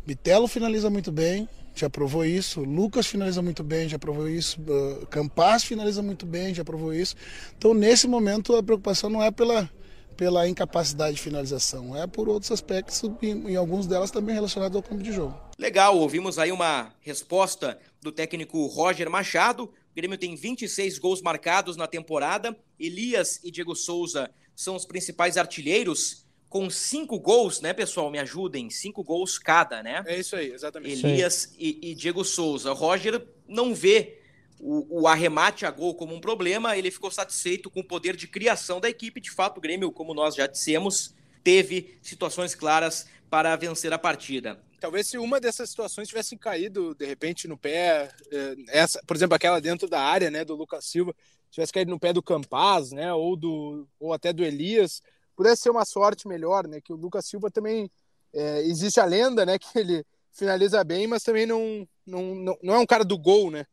Bitelo 0.05 0.47
finaliza 0.47 0.89
muito 0.89 1.11
bem, 1.11 1.47
já 1.73 1.89
provou 1.89 2.25
isso. 2.25 2.61
Lucas 2.61 3.07
finaliza 3.07 3.41
muito 3.41 3.63
bem, 3.63 3.87
já 3.87 3.97
provou 3.97 4.27
isso. 4.27 4.59
Uh, 4.61 5.05
Campas 5.07 5.63
finaliza 5.63 6.01
muito 6.01 6.25
bem, 6.25 6.53
já 6.53 6.63
provou 6.63 6.93
isso. 6.93 7.15
Então, 7.57 7.73
nesse 7.73 8.07
momento, 8.07 8.55
a 8.55 8.63
preocupação 8.63 9.09
não 9.09 9.21
é 9.21 9.31
pela, 9.31 9.69
pela 10.17 10.47
incapacidade 10.47 11.15
de 11.15 11.21
finalização, 11.21 11.95
é 11.95 12.05
por 12.05 12.29
outros 12.29 12.51
aspectos, 12.51 13.01
e, 13.21 13.55
alguns 13.55 13.87
delas 13.87 14.11
também 14.11 14.35
relacionados 14.35 14.75
ao 14.75 14.83
campo 14.83 15.01
de 15.01 15.11
jogo. 15.11 15.35
Legal, 15.57 15.97
ouvimos 15.97 16.37
aí 16.37 16.51
uma 16.51 16.93
resposta 17.01 17.79
do 18.01 18.11
técnico 18.11 18.65
Roger 18.67 19.09
Machado. 19.09 19.63
O 19.63 19.95
Grêmio 19.95 20.17
tem 20.17 20.35
26 20.35 20.99
gols 20.99 21.21
marcados 21.21 21.75
na 21.75 21.87
temporada. 21.87 22.55
Elias 22.79 23.39
e 23.43 23.51
Diego 23.51 23.75
Souza 23.75 24.31
são 24.55 24.75
os 24.75 24.85
principais 24.85 25.37
artilheiros 25.37 26.20
com 26.51 26.69
cinco 26.69 27.17
gols, 27.17 27.61
né, 27.61 27.71
pessoal? 27.71 28.11
Me 28.11 28.19
ajudem, 28.19 28.69
cinco 28.69 29.01
gols 29.01 29.39
cada, 29.39 29.81
né? 29.81 30.03
É 30.05 30.19
isso 30.19 30.35
aí, 30.35 30.51
exatamente. 30.51 31.07
Elias 31.07 31.55
e, 31.57 31.79
e, 31.81 31.95
Diego 31.95 32.25
Souza. 32.25 32.73
Roger 32.73 33.25
não 33.47 33.73
vê 33.73 34.19
o, 34.59 35.03
o, 35.03 35.07
arremate 35.07 35.65
a 35.65 35.71
gol 35.71 35.95
como 35.95 36.13
um 36.13 36.19
problema, 36.19 36.75
ele 36.75 36.91
ficou 36.91 37.09
satisfeito 37.09 37.69
com 37.71 37.79
o 37.79 37.87
poder 37.87 38.17
de 38.17 38.27
criação 38.27 38.81
da 38.81 38.89
equipe. 38.89 39.21
De 39.21 39.31
fato, 39.31 39.59
o 39.59 39.61
Grêmio, 39.61 39.93
como 39.93 40.13
nós 40.13 40.35
já 40.35 40.45
dissemos, 40.45 41.15
teve 41.41 41.97
situações 42.01 42.53
claras 42.53 43.07
para 43.29 43.55
vencer 43.55 43.93
a 43.93 43.97
partida. 43.97 44.61
Talvez 44.81 45.07
se 45.07 45.17
uma 45.17 45.39
dessas 45.39 45.69
situações 45.69 46.09
tivesse 46.09 46.35
caído 46.35 46.93
de 46.93 47.05
repente 47.05 47.47
no 47.47 47.57
pé, 47.57 48.11
eh, 48.29 48.55
essa, 48.67 49.01
por 49.07 49.15
exemplo, 49.15 49.35
aquela 49.35 49.61
dentro 49.61 49.87
da 49.87 50.01
área, 50.01 50.29
né, 50.29 50.43
do 50.43 50.55
Lucas 50.55 50.83
Silva, 50.83 51.15
tivesse 51.49 51.71
caído 51.71 51.91
no 51.91 51.99
pé 51.99 52.11
do 52.11 52.21
Campaz, 52.21 52.91
né, 52.91 53.13
ou 53.13 53.37
do 53.37 53.87
ou 53.97 54.11
até 54.11 54.33
do 54.33 54.43
Elias, 54.43 55.01
pudesse 55.35 55.63
ser 55.63 55.69
uma 55.69 55.85
sorte 55.85 56.27
melhor, 56.27 56.67
né? 56.67 56.79
Que 56.81 56.93
o 56.93 56.95
Lucas 56.95 57.25
Silva 57.25 57.49
também 57.49 57.89
É, 58.33 58.61
existe 58.61 58.99
a 58.99 59.05
lenda, 59.05 59.45
né, 59.45 59.59
que 59.59 59.77
ele 59.77 60.05
finaliza 60.31 60.81
bem, 60.85 61.05
mas 61.05 61.21
também 61.21 61.45
não, 61.45 61.85
não, 62.05 62.33
não, 62.33 62.57
não 62.63 62.73
é 62.75 62.79
um 62.79 62.85
cara 62.85 63.03
do 63.03 63.17
gol, 63.17 63.51
né? 63.51 63.65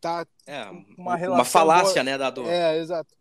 Tá 0.00 0.26
é, 0.46 0.64
uma, 0.98 1.16
uma 1.16 1.44
falácia, 1.44 1.94
boa. 1.94 2.04
né, 2.04 2.18
Dado? 2.18 2.46
É, 2.46 2.78
exato. 2.78 3.14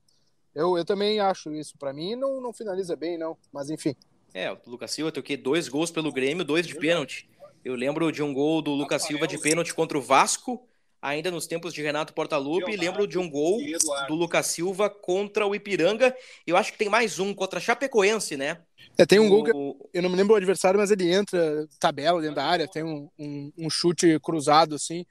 Eu, 0.54 0.78
eu 0.78 0.84
também 0.84 1.22
acho 1.22 1.54
isso. 1.54 1.78
Para 1.78 1.94
mim, 1.94 2.16
não, 2.16 2.42
não 2.42 2.52
finaliza 2.52 2.96
bem, 2.96 3.18
não. 3.18 3.38
Mas 3.54 3.70
enfim. 3.70 3.96
É, 4.34 4.52
o 4.52 4.58
Lucas 4.68 4.92
Silva 4.92 5.12
tem 5.12 5.22
o 5.22 5.24
quê? 5.24 5.38
Dois 5.38 5.70
gols 5.70 5.90
pelo 5.90 6.12
Grêmio, 6.12 6.44
dois 6.44 6.68
de 6.68 6.76
pênalti. 6.76 7.30
Eu 7.64 7.76
lembro 7.76 8.12
de 8.12 8.22
um 8.22 8.34
gol 8.34 8.62
do 8.62 8.72
Lucas 8.72 9.04
Silva 9.04 9.26
de 9.26 9.38
pênalti 9.38 9.74
contra 9.74 9.98
o 9.98 10.02
Vasco, 10.02 10.68
ainda 11.04 11.30
nos 11.30 11.46
tempos 11.46 11.74
de 11.74 11.82
Renato 11.82 12.14
Portaluppi, 12.14 12.72
e 12.72 12.78
lembro 12.78 13.06
de 13.06 13.20
um 13.20 13.30
gol 13.30 13.60
do 14.08 14.16
Lucas 14.16 14.48
Silva 14.48 14.90
contra 14.90 15.46
o 15.46 15.54
Ipiranga. 15.54 16.16
Eu 16.48 16.56
acho 16.56 16.72
que 16.72 16.78
tem 16.78 16.88
mais 16.88 17.20
um 17.20 17.34
contra 17.34 17.60
a 17.60 17.62
Chapecoense, 17.62 18.38
né? 18.38 18.62
É, 18.98 19.06
tem 19.06 19.20
um 19.20 19.28
o... 19.28 19.30
gol 19.30 19.44
que 19.44 19.52
eu, 19.52 19.90
eu 19.94 20.02
não 20.02 20.10
me 20.10 20.16
lembro 20.16 20.34
o 20.34 20.38
adversário, 20.38 20.80
mas 20.80 20.92
ele 20.92 21.12
entra 21.12 21.68
tabela 21.78 22.22
dentro 22.22 22.38
da 22.38 22.46
área, 22.46 22.68
tem 22.68 22.84
um, 22.84 23.10
um, 23.20 23.52
um 23.58 23.70
chute 23.70 24.18
cruzado 24.22 24.76
assim. 24.76 25.06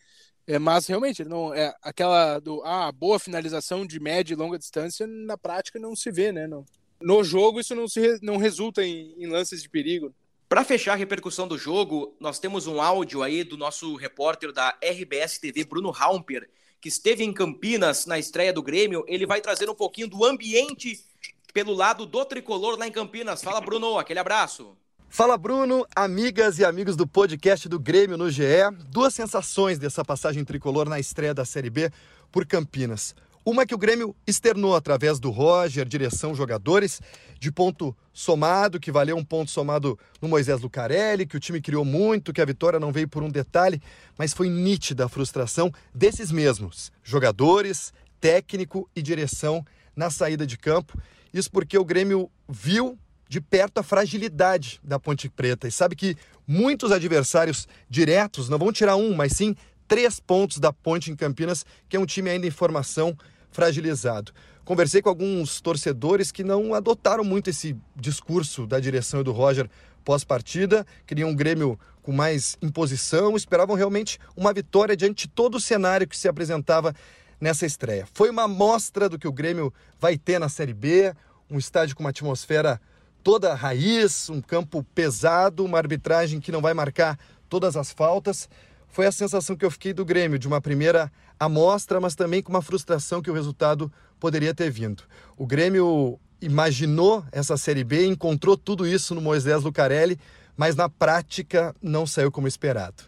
É, 0.46 0.58
mas 0.58 0.86
realmente, 0.86 1.24
não 1.24 1.54
é 1.54 1.72
aquela 1.82 2.40
do 2.40 2.62
ah, 2.64 2.90
boa 2.90 3.18
finalização 3.18 3.86
de 3.86 4.00
média 4.00 4.32
e 4.32 4.36
longa 4.36 4.58
distância, 4.58 5.06
na 5.06 5.36
prática 5.36 5.78
não 5.78 5.94
se 5.94 6.10
vê, 6.10 6.32
né? 6.32 6.46
Não. 6.46 6.64
No 7.00 7.22
jogo, 7.22 7.60
isso 7.60 7.74
não, 7.74 7.86
se, 7.86 8.18
não 8.22 8.38
resulta 8.38 8.82
em, 8.82 9.14
em 9.18 9.26
lances 9.26 9.62
de 9.62 9.68
perigo. 9.68 10.12
Para 10.52 10.64
fechar 10.64 10.92
a 10.92 10.96
repercussão 10.96 11.48
do 11.48 11.56
jogo, 11.56 12.14
nós 12.20 12.38
temos 12.38 12.66
um 12.66 12.78
áudio 12.78 13.22
aí 13.22 13.42
do 13.42 13.56
nosso 13.56 13.96
repórter 13.96 14.52
da 14.52 14.76
RBS 14.84 15.38
TV, 15.38 15.64
Bruno 15.64 15.90
Raumper, 15.90 16.46
que 16.78 16.90
esteve 16.90 17.24
em 17.24 17.32
Campinas 17.32 18.04
na 18.04 18.18
estreia 18.18 18.52
do 18.52 18.62
Grêmio. 18.62 19.02
Ele 19.08 19.24
vai 19.24 19.40
trazer 19.40 19.70
um 19.70 19.74
pouquinho 19.74 20.08
do 20.08 20.22
ambiente 20.26 21.02
pelo 21.54 21.72
lado 21.72 22.04
do 22.04 22.22
tricolor 22.26 22.78
lá 22.78 22.86
em 22.86 22.92
Campinas. 22.92 23.42
Fala, 23.42 23.62
Bruno, 23.62 23.98
aquele 23.98 24.18
abraço. 24.18 24.76
Fala 25.08 25.38
Bruno, 25.38 25.86
amigas 25.96 26.58
e 26.58 26.66
amigos 26.66 26.96
do 26.96 27.06
podcast 27.06 27.66
do 27.66 27.80
Grêmio 27.80 28.18
no 28.18 28.30
GE. 28.30 28.42
Duas 28.90 29.14
sensações 29.14 29.78
dessa 29.78 30.04
passagem 30.04 30.44
tricolor 30.44 30.86
na 30.86 31.00
estreia 31.00 31.32
da 31.32 31.46
Série 31.46 31.70
B 31.70 31.90
por 32.30 32.44
Campinas. 32.44 33.14
Uma 33.44 33.66
que 33.66 33.74
o 33.74 33.78
Grêmio 33.78 34.14
externou 34.24 34.76
através 34.76 35.18
do 35.18 35.28
Roger, 35.30 35.84
direção, 35.84 36.32
jogadores, 36.32 37.00
de 37.40 37.50
ponto 37.50 37.96
somado, 38.12 38.78
que 38.78 38.92
valeu 38.92 39.16
um 39.16 39.24
ponto 39.24 39.50
somado 39.50 39.98
no 40.20 40.28
Moisés 40.28 40.60
Lucarelli, 40.60 41.26
que 41.26 41.36
o 41.36 41.40
time 41.40 41.60
criou 41.60 41.84
muito, 41.84 42.32
que 42.32 42.40
a 42.40 42.44
vitória 42.44 42.78
não 42.78 42.92
veio 42.92 43.08
por 43.08 43.20
um 43.20 43.28
detalhe, 43.28 43.82
mas 44.16 44.32
foi 44.32 44.48
nítida 44.48 45.06
a 45.06 45.08
frustração 45.08 45.72
desses 45.92 46.30
mesmos, 46.30 46.92
jogadores, 47.02 47.92
técnico 48.20 48.88
e 48.94 49.02
direção 49.02 49.66
na 49.96 50.08
saída 50.08 50.46
de 50.46 50.56
campo. 50.56 50.96
Isso 51.34 51.50
porque 51.50 51.76
o 51.76 51.84
Grêmio 51.84 52.30
viu 52.48 52.96
de 53.28 53.40
perto 53.40 53.78
a 53.78 53.82
fragilidade 53.82 54.78
da 54.84 55.00
Ponte 55.00 55.28
Preta 55.28 55.66
e 55.66 55.72
sabe 55.72 55.96
que 55.96 56.16
muitos 56.46 56.92
adversários 56.92 57.66
diretos 57.88 58.48
não 58.48 58.58
vão 58.58 58.70
tirar 58.70 58.94
um, 58.94 59.14
mas 59.14 59.32
sim 59.32 59.56
três 59.88 60.20
pontos 60.20 60.58
da 60.58 60.72
Ponte 60.72 61.10
em 61.10 61.16
Campinas, 61.16 61.66
que 61.88 61.96
é 61.96 62.00
um 62.00 62.06
time 62.06 62.30
ainda 62.30 62.46
em 62.46 62.50
formação 62.50 63.16
fragilizado. 63.52 64.32
Conversei 64.64 65.02
com 65.02 65.08
alguns 65.08 65.60
torcedores 65.60 66.32
que 66.32 66.42
não 66.42 66.74
adotaram 66.74 67.22
muito 67.22 67.50
esse 67.50 67.76
discurso 67.94 68.66
da 68.66 68.80
direção 68.80 69.20
e 69.20 69.24
do 69.24 69.32
Roger 69.32 69.68
pós-partida, 70.04 70.84
queriam 71.06 71.30
um 71.30 71.34
Grêmio 71.34 71.78
com 72.02 72.12
mais 72.12 72.56
imposição, 72.60 73.36
esperavam 73.36 73.76
realmente 73.76 74.18
uma 74.36 74.52
vitória 74.52 74.96
diante 74.96 75.26
de 75.26 75.32
todo 75.32 75.56
o 75.56 75.60
cenário 75.60 76.08
que 76.08 76.16
se 76.16 76.26
apresentava 76.26 76.94
nessa 77.40 77.64
estreia. 77.64 78.06
Foi 78.12 78.30
uma 78.30 78.44
amostra 78.44 79.08
do 79.08 79.18
que 79.18 79.28
o 79.28 79.32
Grêmio 79.32 79.72
vai 80.00 80.16
ter 80.18 80.38
na 80.38 80.48
Série 80.48 80.74
B, 80.74 81.14
um 81.50 81.58
estádio 81.58 81.94
com 81.94 82.02
uma 82.02 82.10
atmosfera 82.10 82.80
toda 83.22 83.54
raiz, 83.54 84.28
um 84.28 84.40
campo 84.40 84.84
pesado, 84.94 85.64
uma 85.64 85.78
arbitragem 85.78 86.40
que 86.40 86.52
não 86.52 86.60
vai 86.60 86.74
marcar 86.74 87.18
todas 87.48 87.76
as 87.76 87.92
faltas. 87.92 88.48
Foi 88.92 89.06
a 89.06 89.10
sensação 89.10 89.56
que 89.56 89.64
eu 89.64 89.70
fiquei 89.70 89.94
do 89.94 90.04
Grêmio, 90.04 90.38
de 90.38 90.46
uma 90.46 90.60
primeira 90.60 91.10
amostra, 91.40 91.98
mas 91.98 92.14
também 92.14 92.42
com 92.42 92.50
uma 92.50 92.60
frustração 92.60 93.22
que 93.22 93.30
o 93.30 93.34
resultado 93.34 93.90
poderia 94.20 94.54
ter 94.54 94.70
vindo. 94.70 95.04
O 95.34 95.46
Grêmio 95.46 96.20
imaginou 96.42 97.24
essa 97.32 97.56
Série 97.56 97.84
B, 97.84 98.04
encontrou 98.04 98.54
tudo 98.54 98.86
isso 98.86 99.14
no 99.14 99.22
Moisés 99.22 99.62
Lucarelli, 99.62 100.20
mas 100.54 100.76
na 100.76 100.90
prática 100.90 101.74
não 101.80 102.06
saiu 102.06 102.30
como 102.30 102.46
esperado. 102.46 103.04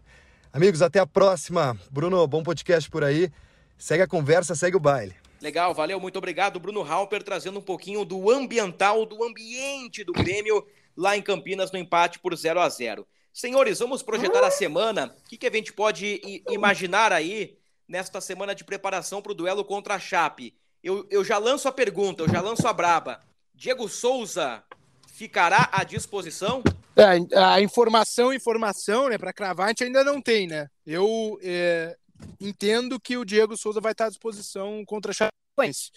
Amigos, 0.50 0.80
até 0.80 1.00
a 1.00 1.06
próxima. 1.06 1.78
Bruno, 1.90 2.26
bom 2.26 2.42
podcast 2.42 2.88
por 2.88 3.04
aí. 3.04 3.30
Segue 3.76 4.04
a 4.04 4.08
conversa, 4.08 4.54
segue 4.54 4.78
o 4.78 4.80
baile. 4.80 5.14
Legal, 5.42 5.74
valeu, 5.74 6.00
muito 6.00 6.16
obrigado, 6.16 6.58
Bruno 6.58 6.80
Halper, 6.80 7.22
trazendo 7.22 7.58
um 7.58 7.62
pouquinho 7.62 8.06
do 8.06 8.30
ambiental, 8.30 9.04
do 9.04 9.22
ambiente 9.22 10.02
do 10.02 10.14
Grêmio 10.14 10.66
lá 10.96 11.14
em 11.14 11.20
Campinas 11.20 11.70
no 11.70 11.78
empate 11.78 12.18
por 12.18 12.34
0 12.34 12.58
a 12.58 12.68
0 12.70 13.06
Senhores, 13.34 13.80
vamos 13.80 14.00
projetar 14.00 14.44
a 14.44 14.50
semana. 14.50 15.12
O 15.18 15.28
que, 15.28 15.36
que 15.36 15.48
a 15.48 15.50
gente 15.50 15.72
pode 15.72 16.20
imaginar 16.48 17.12
aí 17.12 17.58
nesta 17.88 18.20
semana 18.20 18.54
de 18.54 18.62
preparação 18.62 19.20
para 19.20 19.32
o 19.32 19.34
duelo 19.34 19.64
contra 19.64 19.96
a 19.96 19.98
Chape? 19.98 20.54
Eu, 20.80 21.04
eu 21.10 21.24
já 21.24 21.36
lanço 21.36 21.66
a 21.66 21.72
pergunta, 21.72 22.22
eu 22.22 22.28
já 22.28 22.40
lanço 22.40 22.68
a 22.68 22.72
braba. 22.72 23.18
Diego 23.52 23.88
Souza 23.88 24.62
ficará 25.08 25.68
à 25.72 25.82
disposição? 25.82 26.62
É, 26.94 27.36
a 27.36 27.60
informação, 27.60 28.32
informação, 28.32 29.08
né, 29.08 29.18
para 29.18 29.32
cravar 29.32 29.66
a 29.66 29.68
gente 29.70 29.82
ainda 29.82 30.04
não 30.04 30.22
tem, 30.22 30.46
né? 30.46 30.68
Eu, 30.86 31.36
é, 31.42 31.96
entendo 32.40 33.00
que 33.00 33.16
o 33.16 33.24
Diego 33.24 33.56
Souza 33.56 33.80
vai 33.80 33.90
estar 33.90 34.06
à 34.06 34.10
disposição 34.10 34.84
contra 34.86 35.10
a 35.10 35.14
Chapecoense. 35.14 35.90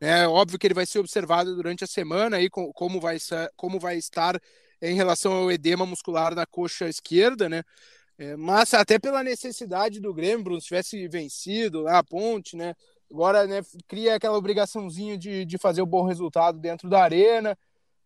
É 0.00 0.28
óbvio 0.28 0.60
que 0.60 0.66
ele 0.66 0.74
vai 0.74 0.86
ser 0.86 1.00
observado 1.00 1.56
durante 1.56 1.82
a 1.82 1.88
semana 1.88 2.36
aí 2.36 2.48
como 2.48 3.00
vai, 3.00 3.16
como 3.56 3.80
vai 3.80 3.96
estar 3.96 4.40
em 4.80 4.94
relação 4.94 5.32
ao 5.32 5.52
edema 5.52 5.86
muscular 5.86 6.34
na 6.34 6.46
coxa 6.46 6.88
esquerda, 6.88 7.48
né? 7.48 7.62
É, 8.16 8.36
mas 8.36 8.72
até 8.74 8.98
pela 8.98 9.24
necessidade 9.24 10.00
do 10.00 10.14
Grêmio, 10.14 10.44
Bruno, 10.44 10.60
se 10.60 10.68
tivesse 10.68 11.08
vencido 11.08 11.82
lá 11.82 11.98
a 11.98 12.04
ponte, 12.04 12.56
né? 12.56 12.74
Agora 13.10 13.46
né, 13.46 13.60
cria 13.88 14.14
aquela 14.14 14.36
obrigaçãozinha 14.36 15.18
de, 15.18 15.44
de 15.44 15.58
fazer 15.58 15.82
o 15.82 15.84
um 15.84 15.88
bom 15.88 16.04
resultado 16.04 16.58
dentro 16.58 16.88
da 16.88 17.02
arena. 17.02 17.56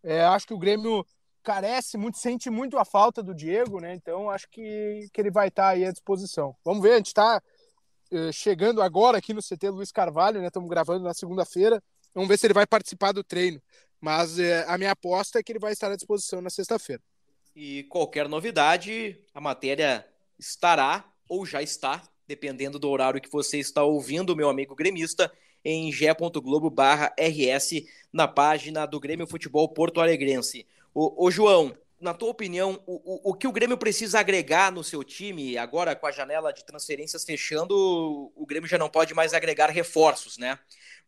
É, 0.02 0.24
acho 0.24 0.46
que 0.46 0.54
o 0.54 0.58
Grêmio 0.58 1.04
carece 1.42 1.96
muito, 1.96 2.18
sente 2.18 2.50
muito 2.50 2.78
a 2.78 2.84
falta 2.84 3.22
do 3.22 3.34
Diego, 3.34 3.80
né? 3.80 3.94
Então 3.94 4.30
acho 4.30 4.48
que, 4.50 5.08
que 5.12 5.20
ele 5.20 5.30
vai 5.30 5.48
estar 5.48 5.68
aí 5.68 5.84
à 5.84 5.90
disposição. 5.90 6.54
Vamos 6.64 6.82
ver, 6.82 6.92
a 6.92 6.96
gente 6.96 7.06
está 7.06 7.42
eh, 8.10 8.32
chegando 8.32 8.82
agora 8.82 9.18
aqui 9.18 9.32
no 9.34 9.42
CT 9.42 9.70
Luiz 9.70 9.92
Carvalho, 9.92 10.40
né? 10.40 10.48
Estamos 10.48 10.68
gravando 10.68 11.04
na 11.04 11.14
segunda-feira. 11.14 11.82
Vamos 12.14 12.28
ver 12.28 12.38
se 12.38 12.46
ele 12.46 12.54
vai 12.54 12.66
participar 12.66 13.12
do 13.12 13.22
treino. 13.22 13.60
Mas 14.00 14.38
é, 14.38 14.64
a 14.68 14.78
minha 14.78 14.92
aposta 14.92 15.38
é 15.38 15.42
que 15.42 15.52
ele 15.52 15.58
vai 15.58 15.72
estar 15.72 15.90
à 15.90 15.96
disposição 15.96 16.40
na 16.40 16.50
sexta-feira. 16.50 17.02
E 17.54 17.82
qualquer 17.84 18.28
novidade, 18.28 19.18
a 19.34 19.40
matéria 19.40 20.06
estará 20.38 21.04
ou 21.28 21.44
já 21.44 21.60
está, 21.60 22.02
dependendo 22.26 22.78
do 22.78 22.88
horário 22.88 23.20
que 23.20 23.30
você 23.30 23.58
está 23.58 23.82
ouvindo, 23.82 24.36
meu 24.36 24.48
amigo 24.48 24.74
gremista, 24.74 25.32
em 25.64 25.90
ge.globo/rs 25.90 27.70
na 28.12 28.28
página 28.28 28.86
do 28.86 29.00
Grêmio 29.00 29.26
Futebol 29.26 29.68
Porto 29.68 30.00
Alegrense. 30.00 30.66
O, 30.94 31.26
o 31.26 31.30
João, 31.30 31.76
na 32.00 32.14
tua 32.14 32.30
opinião, 32.30 32.80
o, 32.86 32.94
o, 32.94 33.30
o, 33.30 33.34
que 33.34 33.46
o 33.46 33.52
Grêmio 33.52 33.76
precisa 33.76 34.20
agregar 34.20 34.70
no 34.70 34.84
seu 34.84 35.02
time, 35.02 35.58
agora 35.58 35.96
com 35.96 36.06
a 36.06 36.12
janela 36.12 36.52
de 36.52 36.64
transferências 36.64 37.24
fechando, 37.24 37.74
o 38.36 38.46
Grêmio 38.46 38.68
já 38.68 38.78
não 38.78 38.88
pode 38.88 39.14
mais 39.14 39.34
agregar 39.34 39.70
reforços, 39.70 40.38
né? 40.38 40.58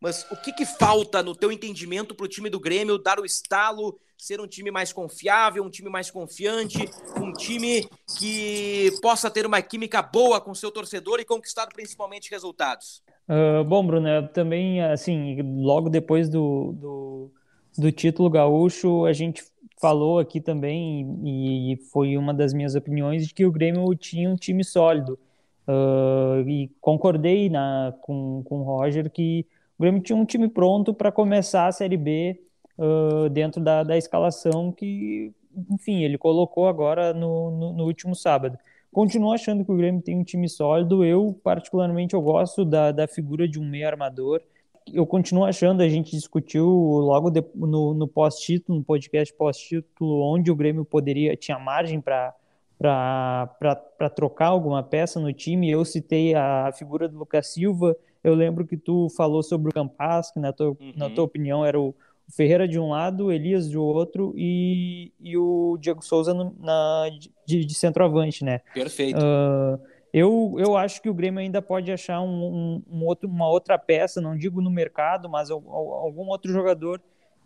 Mas 0.00 0.26
o 0.30 0.36
que, 0.36 0.52
que 0.52 0.64
falta 0.64 1.22
no 1.22 1.36
teu 1.36 1.52
entendimento 1.52 2.14
para 2.14 2.24
o 2.24 2.28
time 2.28 2.48
do 2.48 2.58
Grêmio 2.58 2.98
dar 2.98 3.20
o 3.20 3.24
estalo, 3.24 4.00
ser 4.16 4.40
um 4.40 4.46
time 4.46 4.70
mais 4.70 4.92
confiável, 4.92 5.62
um 5.62 5.70
time 5.70 5.90
mais 5.90 6.10
confiante, 6.10 6.78
um 7.16 7.32
time 7.32 7.88
que 8.18 8.90
possa 9.00 9.30
ter 9.30 9.46
uma 9.46 9.62
química 9.62 10.02
boa 10.02 10.40
com 10.40 10.54
seu 10.54 10.70
torcedor 10.70 11.20
e 11.20 11.24
conquistar 11.24 11.66
principalmente 11.68 12.30
resultados? 12.30 13.02
Uh, 13.28 13.62
bom, 13.64 13.86
Bruno, 13.86 14.28
também, 14.28 14.82
assim, 14.82 15.40
logo 15.62 15.88
depois 15.88 16.28
do, 16.28 16.72
do, 16.72 17.32
do 17.78 17.92
título 17.92 18.28
gaúcho, 18.28 19.04
a 19.04 19.12
gente 19.12 19.44
falou 19.80 20.18
aqui 20.18 20.40
também, 20.40 21.18
e 21.24 21.76
foi 21.90 22.16
uma 22.16 22.34
das 22.34 22.52
minhas 22.52 22.74
opiniões, 22.74 23.26
de 23.26 23.34
que 23.34 23.46
o 23.46 23.52
Grêmio 23.52 23.94
tinha 23.94 24.28
um 24.28 24.36
time 24.36 24.62
sólido. 24.62 25.18
Uh, 25.66 26.48
e 26.48 26.68
concordei 26.80 27.48
na, 27.48 27.94
com, 28.02 28.42
com 28.44 28.60
o 28.60 28.62
Roger 28.62 29.08
que 29.10 29.46
o 29.78 29.82
Grêmio 29.82 30.02
tinha 30.02 30.16
um 30.16 30.24
time 30.24 30.48
pronto 30.48 30.92
para 30.92 31.12
começar 31.12 31.66
a 31.66 31.72
Série 31.72 31.96
B 31.96 32.40
uh, 32.76 33.28
dentro 33.30 33.62
da, 33.62 33.82
da 33.82 33.96
escalação 33.96 34.72
que, 34.72 35.32
enfim, 35.70 36.02
ele 36.02 36.18
colocou 36.18 36.66
agora 36.66 37.14
no, 37.14 37.50
no, 37.50 37.72
no, 37.72 37.84
último 37.84 38.14
sábado. 38.14 38.58
Continuo 38.92 39.32
achando 39.32 39.64
que 39.64 39.70
o 39.70 39.76
Grêmio 39.76 40.02
tem 40.02 40.18
um 40.18 40.24
time 40.24 40.48
sólido. 40.48 41.04
Eu, 41.04 41.38
particularmente, 41.42 42.14
eu 42.14 42.20
gosto 42.20 42.64
da, 42.64 42.90
da 42.90 43.06
figura 43.06 43.46
de 43.48 43.58
um 43.60 43.64
meio 43.64 43.86
armador 43.86 44.42
eu 44.86 45.06
continuo 45.06 45.44
achando, 45.44 45.82
a 45.82 45.88
gente 45.88 46.10
discutiu 46.10 46.66
logo 46.66 47.30
de, 47.30 47.44
no, 47.54 47.94
no 47.94 48.08
pós-título, 48.08 48.78
no 48.78 48.84
podcast 48.84 49.32
pós-título, 49.34 50.22
onde 50.22 50.50
o 50.50 50.56
Grêmio 50.56 50.84
poderia, 50.84 51.36
tinha 51.36 51.58
margem 51.58 52.00
para 52.00 52.34
para 52.80 54.08
trocar 54.08 54.46
alguma 54.46 54.82
peça 54.82 55.20
no 55.20 55.30
time. 55.34 55.70
Eu 55.70 55.84
citei 55.84 56.34
a 56.34 56.72
figura 56.72 57.06
do 57.06 57.18
Lucas 57.18 57.48
Silva. 57.48 57.94
Eu 58.24 58.34
lembro 58.34 58.66
que 58.66 58.76
tu 58.76 59.08
falou 59.10 59.42
sobre 59.42 59.68
o 59.68 59.72
Campas, 59.72 60.30
que 60.30 60.40
na 60.40 60.50
tua, 60.50 60.68
uhum. 60.68 60.92
na 60.96 61.10
tua 61.10 61.24
opinião 61.24 61.64
era 61.64 61.78
o 61.78 61.94
Ferreira 62.30 62.66
de 62.66 62.78
um 62.78 62.90
lado, 62.90 63.30
Elias 63.30 63.68
de 63.68 63.76
outro 63.76 64.32
e, 64.36 65.12
e 65.20 65.36
o 65.36 65.76
Diego 65.78 66.02
Souza 66.02 66.32
no, 66.32 66.54
na, 66.58 67.10
de, 67.46 67.64
de 67.64 67.74
centroavante, 67.74 68.44
né? 68.44 68.60
Perfeito. 68.72 69.18
Uh, 69.18 69.78
eu, 70.12 70.56
eu 70.58 70.76
acho 70.76 71.00
que 71.00 71.08
o 71.08 71.14
Grêmio 71.14 71.40
ainda 71.40 71.62
pode 71.62 71.90
achar 71.92 72.20
um, 72.20 72.26
um, 72.26 72.82
um 72.90 73.04
outro, 73.04 73.28
uma 73.28 73.48
outra 73.48 73.78
peça, 73.78 74.20
não 74.20 74.36
digo 74.36 74.60
no 74.60 74.70
mercado, 74.70 75.28
mas 75.28 75.50
algum 75.50 76.28
outro 76.28 76.52
jogador 76.52 77.00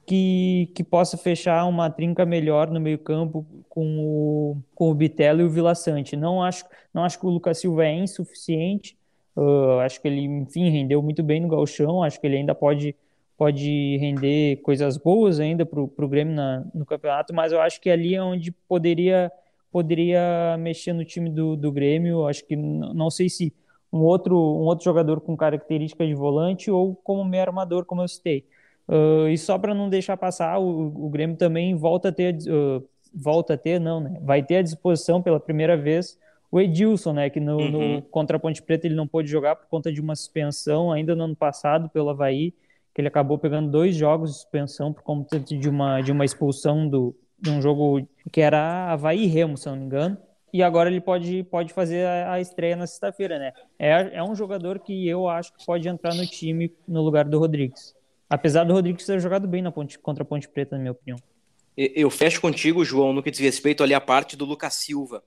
que, 0.06 0.70
que 0.74 0.84
possa 0.84 1.16
fechar 1.16 1.64
uma 1.66 1.90
trinca 1.90 2.24
melhor 2.26 2.70
no 2.70 2.80
meio-campo 2.80 3.46
com 3.68 3.98
o, 3.98 4.56
com 4.74 4.90
o 4.90 4.94
Bitelo 4.94 5.40
e 5.40 5.44
o 5.44 5.50
Vila 5.50 5.74
Sante. 5.74 6.16
Não 6.16 6.42
acho, 6.42 6.64
não 6.92 7.04
acho 7.04 7.18
que 7.18 7.26
o 7.26 7.30
Lucas 7.30 7.58
Silva 7.58 7.86
é 7.86 7.94
insuficiente. 7.94 8.96
Uh, 9.36 9.80
acho 9.80 10.00
que 10.00 10.06
ele, 10.06 10.24
enfim, 10.24 10.68
rendeu 10.70 11.02
muito 11.02 11.22
bem 11.22 11.40
no 11.40 11.48
Galchão. 11.48 12.02
Acho 12.02 12.20
que 12.20 12.26
ele 12.26 12.36
ainda 12.36 12.54
pode, 12.54 12.94
pode 13.36 13.96
render 13.98 14.56
coisas 14.62 14.96
boas 14.96 15.40
ainda 15.40 15.64
para 15.64 15.80
o 15.80 16.08
Grêmio 16.08 16.34
na, 16.34 16.64
no 16.74 16.84
campeonato, 16.84 17.34
mas 17.34 17.52
eu 17.52 17.60
acho 17.60 17.80
que 17.80 17.90
ali 17.90 18.14
é 18.14 18.22
onde 18.22 18.52
poderia, 18.52 19.32
poderia 19.74 20.56
mexer 20.56 20.92
no 20.92 21.04
time 21.04 21.28
do, 21.28 21.56
do 21.56 21.72
Grêmio. 21.72 22.28
Acho 22.28 22.46
que 22.46 22.54
não 22.54 23.10
sei 23.10 23.28
se 23.28 23.52
um 23.92 24.02
outro, 24.02 24.36
um 24.36 24.66
outro 24.66 24.84
jogador 24.84 25.20
com 25.20 25.36
características 25.36 26.06
de 26.06 26.14
volante 26.14 26.70
ou 26.70 26.94
como 26.94 27.24
meio 27.24 27.42
armador, 27.42 27.84
como 27.84 28.00
eu 28.00 28.06
citei. 28.06 28.46
Uh, 28.86 29.26
e 29.28 29.36
só 29.36 29.58
para 29.58 29.74
não 29.74 29.88
deixar 29.88 30.16
passar, 30.16 30.60
o, 30.60 31.06
o, 31.06 31.10
Grêmio 31.10 31.36
também 31.36 31.74
volta 31.74 32.10
a 32.10 32.12
ter, 32.12 32.36
uh, 32.36 32.86
volta 33.12 33.54
a 33.54 33.56
ter, 33.56 33.80
não, 33.80 33.98
né? 33.98 34.16
Vai 34.22 34.44
ter 34.44 34.58
à 34.58 34.62
disposição 34.62 35.20
pela 35.20 35.40
primeira 35.40 35.76
vez 35.76 36.16
o 36.52 36.60
Edilson, 36.60 37.12
né? 37.12 37.28
Que 37.28 37.40
no, 37.40 37.56
uhum. 37.56 37.94
no 37.96 38.02
contra 38.02 38.36
a 38.36 38.40
Ponte 38.40 38.62
Preta 38.62 38.86
ele 38.86 38.94
não 38.94 39.08
pôde 39.08 39.28
jogar 39.28 39.56
por 39.56 39.66
conta 39.66 39.92
de 39.92 40.00
uma 40.00 40.14
suspensão 40.14 40.92
ainda 40.92 41.16
no 41.16 41.24
ano 41.24 41.34
passado 41.34 41.88
pelo 41.88 42.10
Havaí, 42.10 42.54
que 42.94 43.00
ele 43.00 43.08
acabou 43.08 43.38
pegando 43.38 43.72
dois 43.72 43.96
jogos 43.96 44.30
de 44.30 44.36
suspensão 44.36 44.92
por 44.92 45.02
conta 45.02 45.40
de 45.40 45.68
uma, 45.68 46.00
de 46.00 46.12
uma 46.12 46.24
expulsão 46.24 46.88
do, 46.88 47.16
de 47.38 47.50
um 47.50 47.60
jogo 47.60 48.06
que 48.32 48.40
era 48.40 48.92
Havaí 48.92 49.26
Remo, 49.26 49.56
se 49.56 49.66
não 49.66 49.76
me 49.76 49.84
engano. 49.84 50.18
E 50.52 50.62
agora 50.62 50.88
ele 50.88 51.00
pode, 51.00 51.42
pode 51.44 51.72
fazer 51.72 52.06
a, 52.06 52.34
a 52.34 52.40
estreia 52.40 52.76
na 52.76 52.86
sexta-feira, 52.86 53.38
né? 53.38 53.52
É, 53.78 54.18
é 54.18 54.22
um 54.22 54.36
jogador 54.36 54.78
que 54.78 55.06
eu 55.08 55.28
acho 55.28 55.52
que 55.52 55.66
pode 55.66 55.88
entrar 55.88 56.14
no 56.14 56.26
time 56.26 56.72
no 56.86 57.02
lugar 57.02 57.24
do 57.24 57.38
Rodrigues. 57.38 57.94
Apesar 58.30 58.64
do 58.64 58.72
Rodrigues 58.72 59.04
ter 59.04 59.20
jogado 59.20 59.48
bem 59.48 59.62
na 59.62 59.72
ponte, 59.72 59.98
contra 59.98 60.22
a 60.22 60.26
Ponte 60.26 60.48
Preta, 60.48 60.76
na 60.76 60.82
minha 60.82 60.92
opinião. 60.92 61.18
Eu 61.76 62.08
fecho 62.08 62.40
contigo, 62.40 62.84
João, 62.84 63.12
no 63.12 63.22
que 63.22 63.32
diz 63.32 63.40
respeito 63.40 63.82
ali 63.82 63.94
à 63.94 64.00
parte 64.00 64.36
do 64.36 64.44
Lucas 64.44 64.74
Silva. 64.74 65.24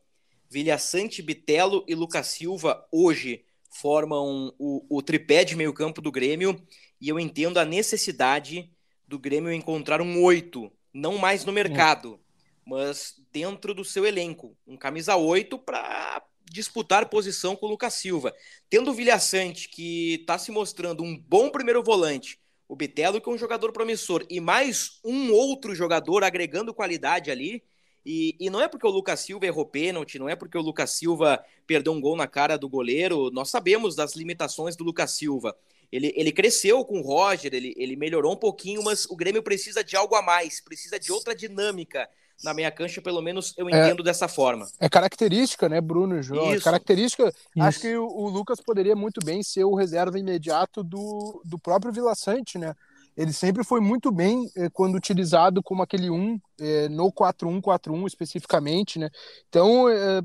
Vilhaçante, 0.49 1.21
Bitelo 1.21 1.83
e 1.87 1.93
Lucas 1.93 2.27
Silva 2.27 2.85
hoje 2.89 3.43
formam 3.69 4.53
o, 4.57 4.85
o 4.89 5.01
tripé 5.01 5.43
de 5.43 5.55
meio 5.55 5.73
campo 5.73 6.01
do 6.01 6.11
Grêmio 6.11 6.59
e 7.01 7.09
eu 7.09 7.19
entendo 7.19 7.57
a 7.57 7.65
necessidade 7.65 8.71
do 9.05 9.19
Grêmio 9.19 9.51
encontrar 9.51 10.01
um 10.01 10.23
oito, 10.23 10.71
não 10.93 11.17
mais 11.17 11.45
no 11.45 11.51
mercado, 11.51 12.19
mas 12.65 13.15
dentro 13.31 13.73
do 13.73 13.85
seu 13.85 14.05
elenco. 14.05 14.55
Um 14.67 14.75
camisa 14.75 15.15
oito 15.15 15.57
para 15.57 16.21
disputar 16.49 17.09
posição 17.09 17.55
com 17.55 17.65
o 17.65 17.69
Lucas 17.69 17.93
Silva. 17.93 18.33
Tendo 18.69 18.91
o 18.91 18.93
Vilhaçante, 18.93 19.69
que 19.69 20.15
está 20.15 20.37
se 20.37 20.51
mostrando 20.51 21.03
um 21.03 21.17
bom 21.17 21.49
primeiro 21.49 21.83
volante, 21.83 22.39
o 22.67 22.75
Bitelo, 22.75 23.21
que 23.21 23.29
é 23.29 23.31
um 23.31 23.37
jogador 23.37 23.71
promissor, 23.71 24.25
e 24.29 24.39
mais 24.39 24.99
um 25.03 25.31
outro 25.31 25.73
jogador 25.73 26.23
agregando 26.23 26.73
qualidade 26.73 27.31
ali. 27.31 27.63
E, 28.05 28.35
e 28.39 28.49
não 28.49 28.61
é 28.61 28.69
porque 28.69 28.87
o 28.87 28.89
Lucas 28.89 29.19
Silva 29.19 29.45
errou 29.45 29.65
pênalti, 29.65 30.17
não 30.17 30.29
é 30.29 30.35
porque 30.35 30.57
o 30.57 30.61
Lucas 30.61 30.91
Silva 30.91 31.43
perdeu 31.65 31.91
um 31.91 31.99
gol 31.99 32.15
na 32.15 32.27
cara 32.27 32.57
do 32.57 32.69
goleiro. 32.69 33.29
Nós 33.31 33.49
sabemos 33.49 33.95
das 33.95 34.15
limitações 34.15 34.77
do 34.77 34.83
Lucas 34.83 35.11
Silva. 35.11 35.57
Ele, 35.91 36.13
ele 36.15 36.31
cresceu 36.31 36.83
com 36.83 36.99
o 36.99 37.01
Roger, 37.01 37.53
ele, 37.53 37.73
ele 37.77 37.95
melhorou 37.95 38.33
um 38.33 38.37
pouquinho, 38.37 38.83
mas 38.83 39.05
o 39.05 39.15
Grêmio 39.15 39.41
precisa 39.41 39.83
de 39.83 39.95
algo 39.95 40.15
a 40.15 40.21
mais, 40.21 40.59
precisa 40.59 40.99
de 40.99 41.11
outra 41.11 41.33
dinâmica 41.35 42.07
na 42.43 42.53
meia 42.53 42.71
cancha, 42.71 43.01
pelo 43.01 43.21
menos 43.21 43.53
eu 43.57 43.67
é. 43.69 43.71
entendo 43.71 44.01
é, 44.01 44.05
dessa 44.05 44.27
forma. 44.27 44.67
É 44.79 44.87
característica, 44.87 45.67
né, 45.67 45.81
Bruno 45.81 46.21
João? 46.21 46.53
É 46.53 46.59
característica. 46.59 47.27
Isso. 47.27 47.37
Acho 47.59 47.79
que 47.79 47.95
o, 47.95 48.05
o, 48.05 48.29
Lucas 48.29 48.61
poderia 48.61 48.95
muito 48.95 49.19
bem 49.25 49.41
ser 49.41 49.63
o 49.63 49.75
reserva 49.75 50.19
imediato 50.19 50.83
do, 50.83 51.41
do 51.43 51.57
próprio 51.57 51.91
Vila 51.91 52.13
Sante, 52.15 52.57
né? 52.57 52.73
Ele 53.15 53.33
sempre 53.33 53.63
foi 53.63 53.79
muito 53.79 54.11
bem 54.11 54.47
eh, 54.55 54.69
quando 54.71 54.93
utilizado 54.93 55.63
como 55.63 55.81
aquele 55.81 56.07
1, 56.07 56.39
eh, 56.59 56.87
no 56.89 57.11
4-1-4-1 57.11 58.05
especificamente, 58.05 58.99
né? 58.99 59.09
Então, 59.49 59.89
eh, 59.89 60.21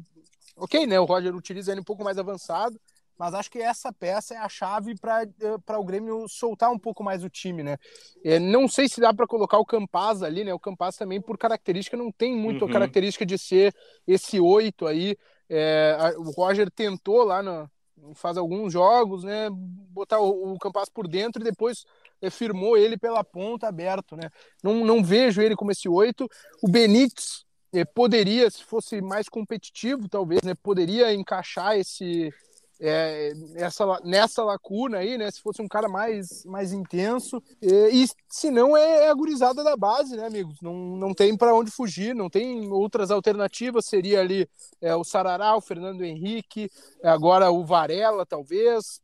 ok, 0.54 0.86
né? 0.86 1.00
O 1.00 1.06
Roger 1.06 1.34
utiliza 1.34 1.72
ele 1.72 1.80
um 1.80 1.84
pouco 1.84 2.04
mais 2.04 2.18
avançado, 2.18 2.78
mas 3.22 3.34
acho 3.34 3.52
que 3.52 3.60
essa 3.60 3.92
peça 3.92 4.34
é 4.34 4.36
a 4.36 4.48
chave 4.48 4.96
para 5.00 5.22
eh, 5.22 5.76
o 5.78 5.84
Grêmio 5.84 6.28
soltar 6.28 6.72
um 6.72 6.78
pouco 6.78 7.04
mais 7.04 7.22
o 7.22 7.30
time, 7.30 7.62
né? 7.62 7.78
É, 8.24 8.40
não 8.40 8.66
sei 8.66 8.88
se 8.88 9.00
dá 9.00 9.14
para 9.14 9.28
colocar 9.28 9.58
o 9.58 9.64
Campaz 9.64 10.24
ali, 10.24 10.42
né? 10.42 10.52
O 10.52 10.58
Campaz 10.58 10.96
também, 10.96 11.20
por 11.20 11.38
característica, 11.38 11.96
não 11.96 12.10
tem 12.10 12.36
muito 12.36 12.64
uhum. 12.64 12.68
a 12.68 12.72
característica 12.72 13.24
de 13.24 13.38
ser 13.38 13.72
esse 14.08 14.40
oito 14.40 14.88
aí. 14.88 15.16
É, 15.48 15.96
o 16.18 16.32
Roger 16.32 16.68
tentou 16.68 17.22
lá 17.22 17.44
no, 17.44 17.70
faz 18.16 18.36
alguns 18.36 18.72
jogos, 18.72 19.22
né? 19.22 19.48
Botar 19.52 20.18
o, 20.18 20.54
o 20.54 20.58
Campaz 20.58 20.88
por 20.88 21.06
dentro 21.06 21.40
e 21.40 21.44
depois 21.44 21.84
é, 22.20 22.28
firmou 22.28 22.76
ele 22.76 22.98
pela 22.98 23.22
ponta 23.22 23.68
aberto, 23.68 24.16
né? 24.16 24.30
Não, 24.64 24.84
não 24.84 25.00
vejo 25.00 25.40
ele 25.40 25.54
como 25.54 25.70
esse 25.70 25.88
oito. 25.88 26.28
O 26.60 26.68
Benítez 26.68 27.44
é, 27.72 27.84
poderia, 27.84 28.50
se 28.50 28.64
fosse 28.64 29.00
mais 29.00 29.28
competitivo, 29.28 30.08
talvez, 30.08 30.42
né? 30.42 30.56
Poderia 30.60 31.14
encaixar 31.14 31.78
esse 31.78 32.32
é, 32.84 33.32
essa, 33.54 33.86
nessa 34.02 34.42
lacuna 34.42 34.98
aí, 34.98 35.16
né? 35.16 35.30
Se 35.30 35.40
fosse 35.40 35.62
um 35.62 35.68
cara 35.68 35.88
mais, 35.88 36.44
mais 36.44 36.72
intenso. 36.72 37.40
E, 37.62 38.02
e 38.02 38.08
se 38.28 38.50
não, 38.50 38.76
é, 38.76 39.04
é 39.04 39.08
a 39.08 39.14
gurizada 39.14 39.62
da 39.62 39.76
base, 39.76 40.16
né, 40.16 40.26
amigos? 40.26 40.60
Não, 40.60 40.74
não 40.96 41.14
tem 41.14 41.36
para 41.36 41.54
onde 41.54 41.70
fugir, 41.70 42.12
não 42.12 42.28
tem 42.28 42.68
outras 42.72 43.12
alternativas. 43.12 43.86
Seria 43.86 44.18
ali 44.18 44.48
é, 44.80 44.96
o 44.96 45.04
Sarará, 45.04 45.56
o 45.56 45.60
Fernando 45.60 46.02
Henrique, 46.02 46.68
agora 47.04 47.52
o 47.52 47.64
Varela, 47.64 48.26
talvez. 48.26 49.00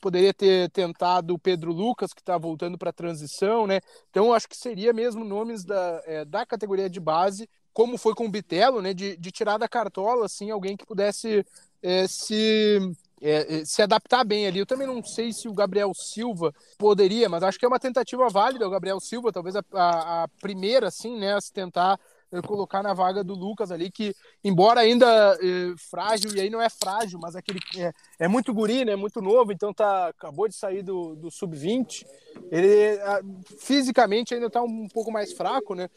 Poderia 0.00 0.32
ter 0.32 0.70
tentado 0.70 1.34
o 1.34 1.38
Pedro 1.38 1.70
Lucas, 1.70 2.14
que 2.14 2.22
está 2.22 2.38
voltando 2.38 2.78
para 2.78 2.88
a 2.88 2.94
transição, 2.94 3.66
né? 3.66 3.80
Então, 4.08 4.32
acho 4.32 4.48
que 4.48 4.56
seria 4.56 4.94
mesmo 4.94 5.22
nomes 5.22 5.64
da, 5.64 6.02
é, 6.06 6.24
da 6.24 6.46
categoria 6.46 6.88
de 6.88 6.98
base 6.98 7.46
como 7.74 7.96
foi 7.96 8.12
com 8.12 8.26
o 8.26 8.28
Bitelo, 8.28 8.82
né, 8.82 8.92
de, 8.92 9.16
de 9.16 9.30
tirar 9.30 9.56
da 9.56 9.68
cartola, 9.68 10.26
assim, 10.26 10.50
alguém 10.50 10.76
que 10.76 10.84
pudesse 10.84 11.46
é, 11.80 12.08
se 12.08 12.80
é, 13.20 13.60
é, 13.60 13.64
se 13.64 13.82
adaptar 13.82 14.24
bem 14.24 14.46
ali. 14.46 14.58
Eu 14.58 14.66
também 14.66 14.86
não 14.86 15.02
sei 15.02 15.32
se 15.32 15.48
o 15.48 15.54
Gabriel 15.54 15.92
Silva 15.94 16.52
poderia, 16.78 17.28
mas 17.28 17.42
acho 17.42 17.58
que 17.58 17.64
é 17.64 17.68
uma 17.68 17.78
tentativa 17.78 18.28
válida 18.28 18.66
o 18.66 18.70
Gabriel 18.70 19.00
Silva, 19.00 19.32
talvez 19.32 19.56
a, 19.56 19.62
a, 19.72 20.24
a 20.24 20.28
primeira, 20.40 20.88
assim, 20.88 21.18
né, 21.18 21.40
se 21.40 21.52
tentar 21.52 21.98
é, 22.30 22.42
colocar 22.42 22.82
na 22.82 22.92
vaga 22.92 23.24
do 23.24 23.34
Lucas 23.34 23.70
ali, 23.70 23.90
que 23.90 24.14
embora 24.44 24.80
ainda 24.80 25.06
é, 25.40 25.74
frágil, 25.90 26.34
e 26.34 26.40
aí 26.40 26.50
não 26.50 26.60
é 26.60 26.68
frágil, 26.68 27.18
mas 27.20 27.34
aquele 27.34 27.58
é, 27.76 27.92
é, 28.18 28.28
muito 28.28 28.52
guri, 28.52 28.84
né, 28.84 28.94
muito 28.96 29.22
novo, 29.22 29.50
então 29.50 29.72
tá, 29.72 30.08
acabou 30.08 30.46
de 30.46 30.54
sair 30.54 30.82
do, 30.82 31.16
do 31.16 31.30
sub-20, 31.30 32.04
ele 32.50 33.00
a, 33.00 33.20
fisicamente 33.58 34.34
ainda 34.34 34.50
tá 34.50 34.62
um 34.62 34.88
pouco 34.88 35.10
mais 35.10 35.32
fraco, 35.32 35.74
né, 35.74 35.88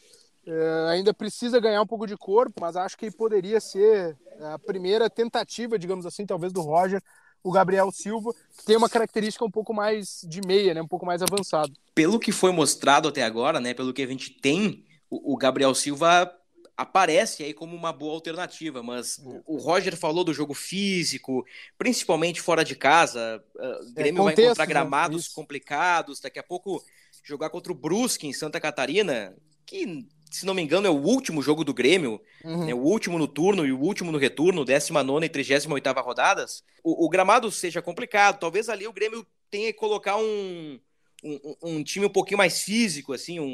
é, 0.45 0.87
ainda 0.89 1.13
precisa 1.13 1.59
ganhar 1.59 1.81
um 1.81 1.87
pouco 1.87 2.07
de 2.07 2.17
corpo, 2.17 2.59
mas 2.59 2.75
acho 2.75 2.97
que 2.97 3.11
poderia 3.11 3.59
ser 3.59 4.17
a 4.39 4.57
primeira 4.57 5.09
tentativa, 5.09 5.77
digamos 5.77 6.05
assim, 6.05 6.25
talvez 6.25 6.51
do 6.51 6.61
Roger, 6.61 7.01
o 7.43 7.51
Gabriel 7.51 7.91
Silva, 7.91 8.33
que 8.57 8.65
tem 8.65 8.75
uma 8.75 8.89
característica 8.89 9.45
um 9.45 9.51
pouco 9.51 9.73
mais 9.73 10.25
de 10.27 10.41
meia, 10.45 10.73
né, 10.73 10.81
um 10.81 10.87
pouco 10.87 11.05
mais 11.05 11.21
avançado. 11.21 11.73
Pelo 11.93 12.19
que 12.19 12.31
foi 12.31 12.51
mostrado 12.51 13.07
até 13.07 13.23
agora, 13.23 13.59
né, 13.59 13.73
pelo 13.73 13.93
que 13.93 14.01
a 14.01 14.07
gente 14.07 14.31
tem, 14.31 14.85
o, 15.09 15.33
o 15.33 15.37
Gabriel 15.37 15.73
Silva 15.73 16.31
aparece 16.77 17.43
aí 17.43 17.53
como 17.53 17.75
uma 17.75 17.93
boa 17.93 18.13
alternativa, 18.13 18.81
mas 18.81 19.19
o, 19.19 19.55
o 19.55 19.57
Roger 19.57 19.95
falou 19.95 20.23
do 20.23 20.33
jogo 20.33 20.53
físico, 20.53 21.45
principalmente 21.77 22.41
fora 22.41 22.63
de 22.63 22.75
casa, 22.75 23.43
o 23.55 23.93
Grêmio 23.93 24.21
é, 24.21 24.23
contexto, 24.23 24.35
vai 24.35 24.45
encontrar 24.45 24.65
né, 24.65 24.69
gramados 24.69 25.27
né? 25.27 25.31
complicados, 25.35 26.19
daqui 26.19 26.39
a 26.39 26.43
pouco 26.43 26.83
jogar 27.23 27.51
contra 27.51 27.71
o 27.71 27.75
Brusque 27.75 28.25
em 28.25 28.33
Santa 28.33 28.59
Catarina, 28.59 29.35
que 29.65 30.07
se 30.31 30.45
não 30.45 30.53
me 30.53 30.61
engano, 30.61 30.87
é 30.87 30.89
o 30.89 30.95
último 30.95 31.41
jogo 31.41 31.63
do 31.63 31.73
Grêmio, 31.73 32.21
uhum. 32.43 32.65
né, 32.65 32.73
o 32.73 32.79
último 32.79 33.19
no 33.19 33.27
turno 33.27 33.65
e 33.65 33.71
o 33.71 33.79
último 33.79 34.11
no 34.11 34.17
retorno, 34.17 34.63
19 34.63 35.25
e 35.25 35.29
38 35.29 35.91
rodadas, 36.01 36.63
o, 36.83 37.05
o, 37.05 37.09
gramado 37.09 37.51
seja 37.51 37.81
complicado. 37.81 38.39
Talvez 38.39 38.69
ali 38.69 38.87
o 38.87 38.93
Grêmio 38.93 39.27
tenha 39.49 39.71
que 39.73 39.77
colocar 39.77 40.15
um, 40.15 40.79
um, 41.23 41.55
um 41.61 41.83
time 41.83 42.05
um 42.05 42.09
pouquinho 42.09 42.37
mais 42.37 42.61
físico, 42.61 43.13
assim, 43.13 43.39
um, 43.39 43.45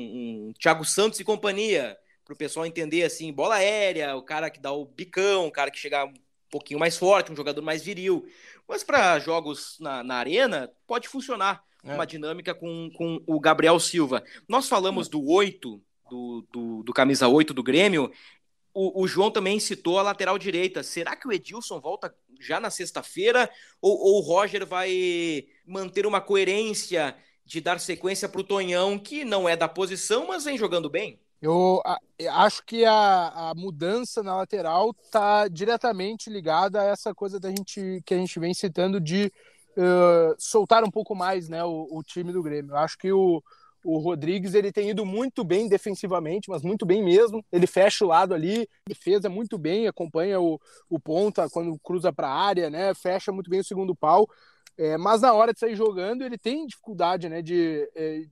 um 0.50 0.54
Thiago 0.54 0.86
Santos 0.86 1.20
e 1.20 1.24
companhia, 1.24 1.98
para 2.24 2.34
o 2.34 2.38
pessoal 2.38 2.66
entender, 2.66 3.04
assim, 3.04 3.34
bola 3.34 3.56
aérea, 3.56 4.16
o 4.16 4.22
cara 4.22 4.50
que 4.50 4.60
dá 4.60 4.72
o 4.72 4.86
bicão, 4.86 5.48
o 5.48 5.52
cara 5.52 5.72
que 5.72 5.80
chega 5.80 6.06
um 6.06 6.14
pouquinho 6.52 6.80
mais 6.80 6.98
forte, 6.98 7.32
um 7.32 7.36
jogador 7.36 7.62
mais 7.62 7.82
viril. 7.82 8.28
Mas 8.68 8.84
para 8.84 9.18
jogos 9.20 9.78
na, 9.80 10.04
na 10.04 10.16
arena, 10.16 10.72
pode 10.86 11.08
funcionar. 11.08 11.64
É. 11.84 11.94
Uma 11.94 12.06
dinâmica 12.06 12.54
com, 12.54 12.92
com 12.96 13.24
o 13.26 13.40
Gabriel 13.40 13.80
Silva. 13.80 14.24
Nós 14.48 14.68
falamos 14.68 15.08
do 15.08 15.26
8 15.26 15.82
do, 16.10 16.46
do, 16.52 16.84
do 16.84 16.94
camisa 16.94 17.28
8 17.28 17.54
do 17.54 17.64
Grêmio, 17.64 18.12
o, 18.74 19.02
o, 19.02 19.08
João 19.08 19.32
também 19.32 19.60
citou 19.60 19.98
a 19.98 20.04
lateral 20.04 20.38
direita. 20.38 20.84
Será 20.84 21.16
que 21.16 21.28
o 21.28 21.32
Edilson 21.32 21.80
volta 21.80 22.14
já 22.40 22.60
na 22.60 22.70
sexta-feira? 22.70 23.50
Ou, 23.82 23.98
ou, 23.98 24.18
o 24.18 24.22
Roger 24.22 24.66
vai 24.68 25.46
manter 25.66 26.06
uma 26.06 26.22
coerência 26.22 27.16
de 27.44 27.60
dar 27.60 27.80
sequência 27.80 28.30
para 28.30 28.42
o 28.42 28.44
Tonhão, 28.44 29.00
que 29.00 29.26
não 29.26 29.50
é 29.50 29.56
da 29.56 29.68
posição, 29.68 30.28
mas 30.28 30.44
vem 30.44 30.58
jogando 30.58 30.90
bem? 30.90 31.20
Eu 31.42 31.82
acho 32.32 32.64
que 32.66 32.84
a, 32.84 33.50
a 33.50 33.54
mudança 33.56 34.22
na 34.22 34.36
lateral 34.36 34.94
está 35.04 35.48
diretamente 35.48 36.30
ligada 36.30 36.82
a 36.82 36.86
essa 36.86 37.16
coisa 37.16 37.40
da 37.40 37.50
gente, 37.50 38.02
que 38.06 38.14
a 38.14 38.18
gente 38.18 38.40
vem 38.40 38.54
citando 38.54 39.00
de 39.00 39.32
uh, 39.78 40.36
soltar 40.38 40.84
um 40.84 40.90
pouco 40.90 41.16
mais 41.16 41.48
né, 41.48 41.64
o, 41.64 41.88
o, 41.92 42.04
time 42.04 42.32
do 42.32 42.42
Grêmio. 42.42 42.72
Eu 42.72 42.78
acho 42.78 42.98
que 42.98 43.12
o, 43.12 43.42
o 43.88 44.00
Rodrigues 44.00 44.54
ele 44.54 44.70
tem 44.70 44.90
ido 44.90 45.06
muito 45.06 45.46
bem 45.46 45.70
defensivamente, 45.70 46.50
mas 46.50 46.62
muito 46.62 46.86
bem 46.86 47.02
mesmo. 47.02 47.42
Ele 47.50 47.66
fecha 47.66 48.04
o 48.04 48.08
lado 48.10 48.34
ali, 48.34 48.68
defesa 48.86 49.30
muito 49.30 49.58
bem, 49.58 49.88
acompanha 49.88 50.42
o, 50.42 50.60
o 50.90 51.00
ponta 51.00 51.50
quando 51.50 51.80
cruza 51.80 52.12
para 52.12 52.28
a 52.28 52.34
área, 52.34 52.70
né? 52.70 52.94
Fecha 52.94 53.32
muito 53.32 53.50
bem 53.50 53.62
o 53.62 53.64
segundo 53.64 53.96
pau. 53.96 54.28
É, 54.78 54.98
mas 54.98 55.22
na 55.22 55.32
hora 55.32 55.54
de 55.54 55.60
sair 55.60 55.74
jogando, 55.74 56.22
ele 56.22 56.38
tem 56.38 56.68
dificuldade, 56.68 57.30
né? 57.30 57.42
De, 57.42 57.90
é, 57.96 58.26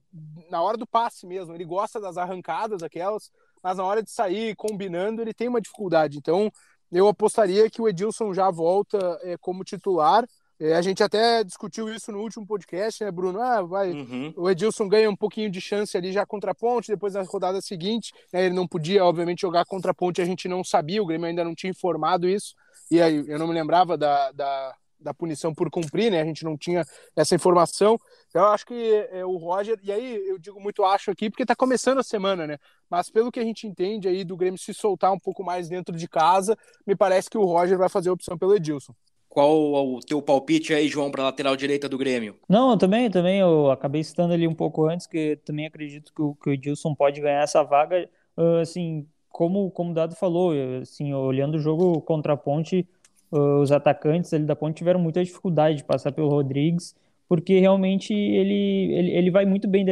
na 0.49 0.61
hora 0.61 0.75
do 0.75 0.85
passe 0.85 1.25
mesmo, 1.25 1.55
ele 1.55 1.63
gosta 1.63 2.01
das 2.01 2.17
arrancadas, 2.17 2.83
aquelas, 2.83 3.31
mas 3.63 3.77
na 3.77 3.85
hora 3.85 4.03
de 4.03 4.11
sair 4.11 4.57
combinando, 4.57 5.21
ele 5.21 5.33
tem 5.33 5.47
uma 5.47 5.61
dificuldade. 5.61 6.17
Então, 6.17 6.51
eu 6.91 7.07
apostaria 7.07 7.69
que 7.69 7.81
o 7.81 7.87
Edilson 7.87 8.33
já 8.33 8.51
volta 8.51 8.97
é, 9.23 9.37
como 9.37 9.63
titular. 9.63 10.27
É, 10.59 10.73
a 10.73 10.81
gente 10.81 11.03
até 11.03 11.43
discutiu 11.43 11.93
isso 11.93 12.11
no 12.11 12.19
último 12.19 12.45
podcast, 12.45 13.03
né, 13.03 13.11
Bruno? 13.11 13.41
Ah, 13.41 13.61
vai. 13.61 13.91
Uhum. 13.91 14.33
O 14.37 14.49
Edilson 14.49 14.87
ganha 14.87 15.09
um 15.09 15.15
pouquinho 15.15 15.49
de 15.49 15.59
chance 15.59 15.97
ali 15.97 16.11
já 16.11 16.25
contra 16.25 16.51
a 16.51 16.55
ponte, 16.55 16.91
depois 16.91 17.13
na 17.13 17.23
rodada 17.23 17.61
seguinte. 17.61 18.13
Né, 18.31 18.45
ele 18.45 18.55
não 18.55 18.67
podia, 18.67 19.03
obviamente, 19.03 19.41
jogar 19.41 19.65
contra 19.65 19.91
a 19.91 19.93
ponte, 19.93 20.21
a 20.21 20.25
gente 20.25 20.47
não 20.47 20.63
sabia, 20.63 21.01
o 21.01 21.05
Grêmio 21.05 21.27
ainda 21.27 21.43
não 21.43 21.53
tinha 21.53 21.71
informado 21.71 22.27
isso. 22.27 22.53
E 22.89 23.01
aí 23.01 23.23
eu 23.27 23.37
não 23.37 23.47
me 23.47 23.53
lembrava 23.53 23.97
da, 23.97 24.31
da 24.31 24.73
da 25.05 25.13
punição 25.13 25.53
por 25.53 25.69
cumprir, 25.69 26.11
né? 26.11 26.21
A 26.21 26.25
gente 26.25 26.43
não 26.43 26.57
tinha 26.57 26.83
essa 27.15 27.35
informação. 27.35 27.97
Então, 28.27 28.41
eu 28.41 28.47
acho 28.49 28.65
que 28.65 29.07
é, 29.11 29.23
o 29.23 29.37
Roger, 29.37 29.79
e 29.83 29.91
aí 29.91 30.27
eu 30.27 30.39
digo 30.39 30.59
muito 30.59 30.83
acho 30.83 31.11
aqui, 31.11 31.29
porque 31.29 31.45
tá 31.45 31.55
começando 31.55 31.99
a 31.99 32.03
semana, 32.03 32.47
né? 32.47 32.57
Mas 32.89 33.09
pelo 33.09 33.31
que 33.31 33.39
a 33.39 33.43
gente 33.43 33.67
entende 33.67 34.07
aí 34.07 34.23
do 34.23 34.35
Grêmio 34.35 34.59
se 34.59 34.73
soltar 34.73 35.11
um 35.11 35.19
pouco 35.19 35.43
mais 35.43 35.69
dentro 35.69 35.95
de 35.95 36.07
casa, 36.07 36.57
me 36.85 36.95
parece 36.95 37.29
que 37.29 37.37
o 37.37 37.45
Roger 37.45 37.77
vai 37.77 37.87
fazer 37.87 38.09
a 38.09 38.13
opção 38.13 38.37
pelo 38.37 38.55
Edilson. 38.55 38.93
Qual 39.35 39.51
o 39.95 39.99
teu 39.99 40.21
palpite 40.21 40.73
aí, 40.73 40.87
João, 40.87 41.11
para 41.11 41.23
lateral 41.23 41.57
direita 41.57 41.89
do 41.89 41.97
Grêmio? 41.97 42.37
Não, 42.47 42.71
eu 42.71 42.77
também, 42.77 43.09
também 43.09 43.41
eu 43.41 43.69
acabei 43.69 44.01
citando 44.01 44.33
ali 44.33 44.47
um 44.47 44.55
pouco 44.55 44.85
antes 44.85 45.05
que 45.05 45.37
também 45.43 45.65
acredito 45.65 46.13
que 46.15 46.21
o, 46.21 46.35
que 46.35 46.49
o 46.49 46.53
Edilson 46.53 46.95
pode 46.95 47.19
ganhar 47.19 47.43
essa 47.43 47.61
vaga, 47.61 48.09
uh, 48.37 48.61
assim, 48.61 49.05
como 49.27 49.69
como 49.71 49.91
o 49.91 49.93
Dado 49.93 50.15
falou, 50.15 50.53
assim, 50.81 51.13
olhando 51.13 51.55
o 51.55 51.59
jogo 51.59 51.99
contra 51.99 52.31
a 52.31 52.37
Ponte, 52.37 52.87
os 53.29 53.73
atacantes 53.73 54.33
ali 54.33 54.45
da 54.45 54.55
ponte 54.55 54.77
tiveram 54.77 55.01
muita 55.01 55.21
dificuldade 55.21 55.79
de 55.79 55.83
passar 55.83 56.13
pelo 56.13 56.29
Rodrigues, 56.29 56.95
porque 57.27 57.59
realmente 57.59 58.13
ele, 58.13 58.93
ele, 58.93 59.11
ele 59.11 59.31
vai 59.31 59.45
muito 59.45 59.67
bem 59.67 59.85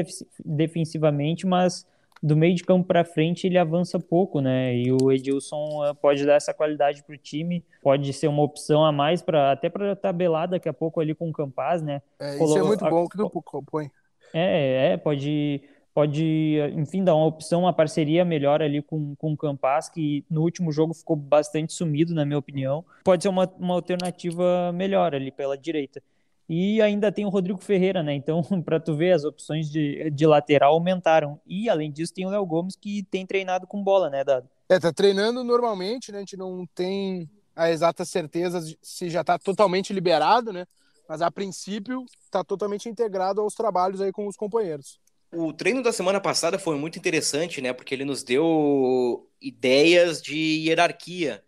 defensivamente, 0.45 1.45
mas 1.45 1.86
do 2.23 2.38
meio 2.38 2.55
de 2.55 2.63
campo 2.63 2.88
para 2.88 3.03
frente 3.03 3.45
ele 3.45 3.57
avança 3.57 3.99
pouco, 3.99 4.39
né? 4.39 4.73
E 4.73 4.89
o 4.93 5.12
Edilson 5.12 5.86
eh, 5.86 5.93
pode 5.93 6.25
dar 6.25 6.36
essa 6.36 6.53
qualidade 6.53 7.03
para 7.03 7.13
o 7.13 7.17
time, 7.17 7.65
pode 7.81 8.13
ser 8.13 8.29
uma 8.29 8.41
opção 8.41 8.86
a 8.86 8.93
mais 8.93 9.21
para 9.21 9.51
até 9.51 9.69
para 9.69 9.93
tabelar 9.93 10.47
daqui 10.47 10.69
a 10.69 10.73
pouco 10.73 11.01
ali 11.01 11.13
com 11.13 11.29
o 11.29 11.33
Campaz, 11.33 11.81
né? 11.81 12.01
É, 12.17 12.36
isso 12.36 12.57
é 12.57 12.63
muito 12.63 12.86
bom 12.86 13.09
que 13.09 13.17
tu 13.17 13.63
põe. 13.69 13.91
É, 14.33 14.93
é, 14.93 14.97
pode 14.97 15.62
pode, 15.93 16.57
enfim, 16.75 17.03
dar 17.03 17.15
uma 17.15 17.27
opção, 17.27 17.62
uma 17.62 17.73
parceria 17.73 18.25
melhor 18.25 18.62
ali 18.62 18.81
com, 18.81 19.15
com 19.15 19.33
o 19.33 19.38
Campas, 19.38 19.89
que 19.89 20.25
no 20.29 20.41
último 20.41 20.71
jogo 20.71 20.93
ficou 20.93 21.15
bastante 21.15 21.71
sumido, 21.71 22.15
na 22.15 22.25
minha 22.25 22.39
opinião. 22.39 22.83
Pode 23.03 23.21
ser 23.21 23.29
uma, 23.29 23.47
uma 23.59 23.75
alternativa 23.75 24.71
melhor 24.73 25.13
ali 25.13 25.31
pela 25.31 25.57
direita. 25.57 26.01
E 26.47 26.82
ainda 26.82 27.12
tem 27.12 27.25
o 27.25 27.29
Rodrigo 27.29 27.60
Ferreira, 27.60 28.03
né? 28.03 28.13
Então, 28.13 28.41
para 28.63 28.79
tu 28.79 28.95
ver, 28.95 29.13
as 29.13 29.23
opções 29.23 29.69
de, 29.69 30.10
de 30.12 30.25
lateral 30.25 30.73
aumentaram. 30.73 31.39
E, 31.45 31.69
além 31.69 31.91
disso, 31.91 32.13
tem 32.13 32.25
o 32.25 32.29
Léo 32.29 32.45
Gomes 32.45 32.75
que 32.75 33.03
tem 33.03 33.25
treinado 33.25 33.65
com 33.65 33.84
bola, 33.84 34.10
né, 34.10 34.23
Dado? 34.23 34.49
É, 34.69 34.79
tá 34.79 34.91
treinando 34.91 35.43
normalmente, 35.43 36.12
né? 36.12 36.17
A 36.17 36.21
gente 36.21 36.38
não 36.38 36.65
tem 36.75 37.29
a 37.56 37.69
exata 37.69 38.03
certeza 38.03 38.62
se 38.82 39.10
já 39.10 39.23
tá 39.23 39.38
totalmente 39.38 39.93
liberado, 39.93 40.51
né? 40.51 40.65
Mas, 41.08 41.21
a 41.21 41.32
princípio, 41.32 42.06
tá 42.32 42.43
totalmente 42.43 42.89
integrado 42.89 43.41
aos 43.41 43.53
trabalhos 43.53 44.01
aí 44.01 44.12
com 44.12 44.27
os 44.27 44.36
companheiros. 44.36 44.99
O 45.36 45.51
treino 45.51 45.82
da 45.82 45.91
semana 45.91 46.21
passada 46.21 46.60
foi 46.60 46.77
muito 46.77 46.99
interessante, 46.99 47.60
né? 47.60 47.73
Porque 47.73 47.93
ele 47.95 48.06
nos 48.06 48.23
deu 48.23 49.27
ideias 49.41 50.21
de 50.21 50.38
hierarquia. 50.67 51.43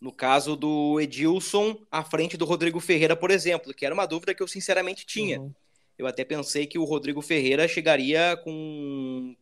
No 0.00 0.12
caso 0.12 0.54
do 0.54 1.00
Edilson 1.00 1.76
à 1.90 2.04
frente 2.04 2.36
do 2.36 2.44
Rodrigo 2.44 2.78
Ferreira, 2.78 3.16
por 3.16 3.30
exemplo, 3.30 3.74
que 3.74 3.84
era 3.84 3.94
uma 3.94 4.06
dúvida 4.06 4.34
que 4.34 4.42
eu 4.42 4.48
sinceramente 4.48 5.04
tinha. 5.04 5.40
Uhum. 5.40 5.52
Eu 5.98 6.06
até 6.06 6.24
pensei 6.24 6.66
que 6.66 6.78
o 6.78 6.84
Rodrigo 6.84 7.20
Ferreira 7.20 7.66
chegaria 7.66 8.36
com, 8.44 9.34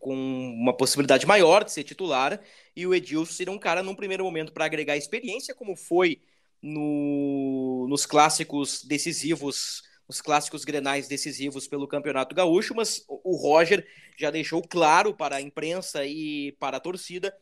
com 0.00 0.14
uma 0.14 0.76
possibilidade 0.76 1.24
maior 1.26 1.62
de 1.62 1.70
ser 1.70 1.84
titular 1.84 2.40
e 2.74 2.84
o 2.86 2.92
Edilson 2.92 3.32
seria 3.32 3.52
um 3.52 3.58
cara 3.58 3.82
num 3.82 3.94
primeiro 3.94 4.24
momento 4.24 4.52
para 4.52 4.64
agregar 4.64 4.96
experiência, 4.96 5.54
como 5.54 5.76
foi 5.76 6.20
no, 6.60 7.86
nos 7.88 8.04
clássicos 8.04 8.82
decisivos 8.84 9.82
os 10.06 10.20
clássicos 10.20 10.64
grenais 10.64 11.08
decisivos 11.08 11.66
pelo 11.66 11.88
Campeonato 11.88 12.34
Gaúcho, 12.34 12.74
mas 12.74 13.04
o 13.08 13.36
Roger 13.36 13.86
já 14.16 14.30
deixou 14.30 14.60
claro 14.62 15.14
para 15.14 15.36
a 15.36 15.40
imprensa 15.40 16.04
e 16.04 16.52
para 16.58 16.76
a 16.76 16.80
torcida 16.80 17.34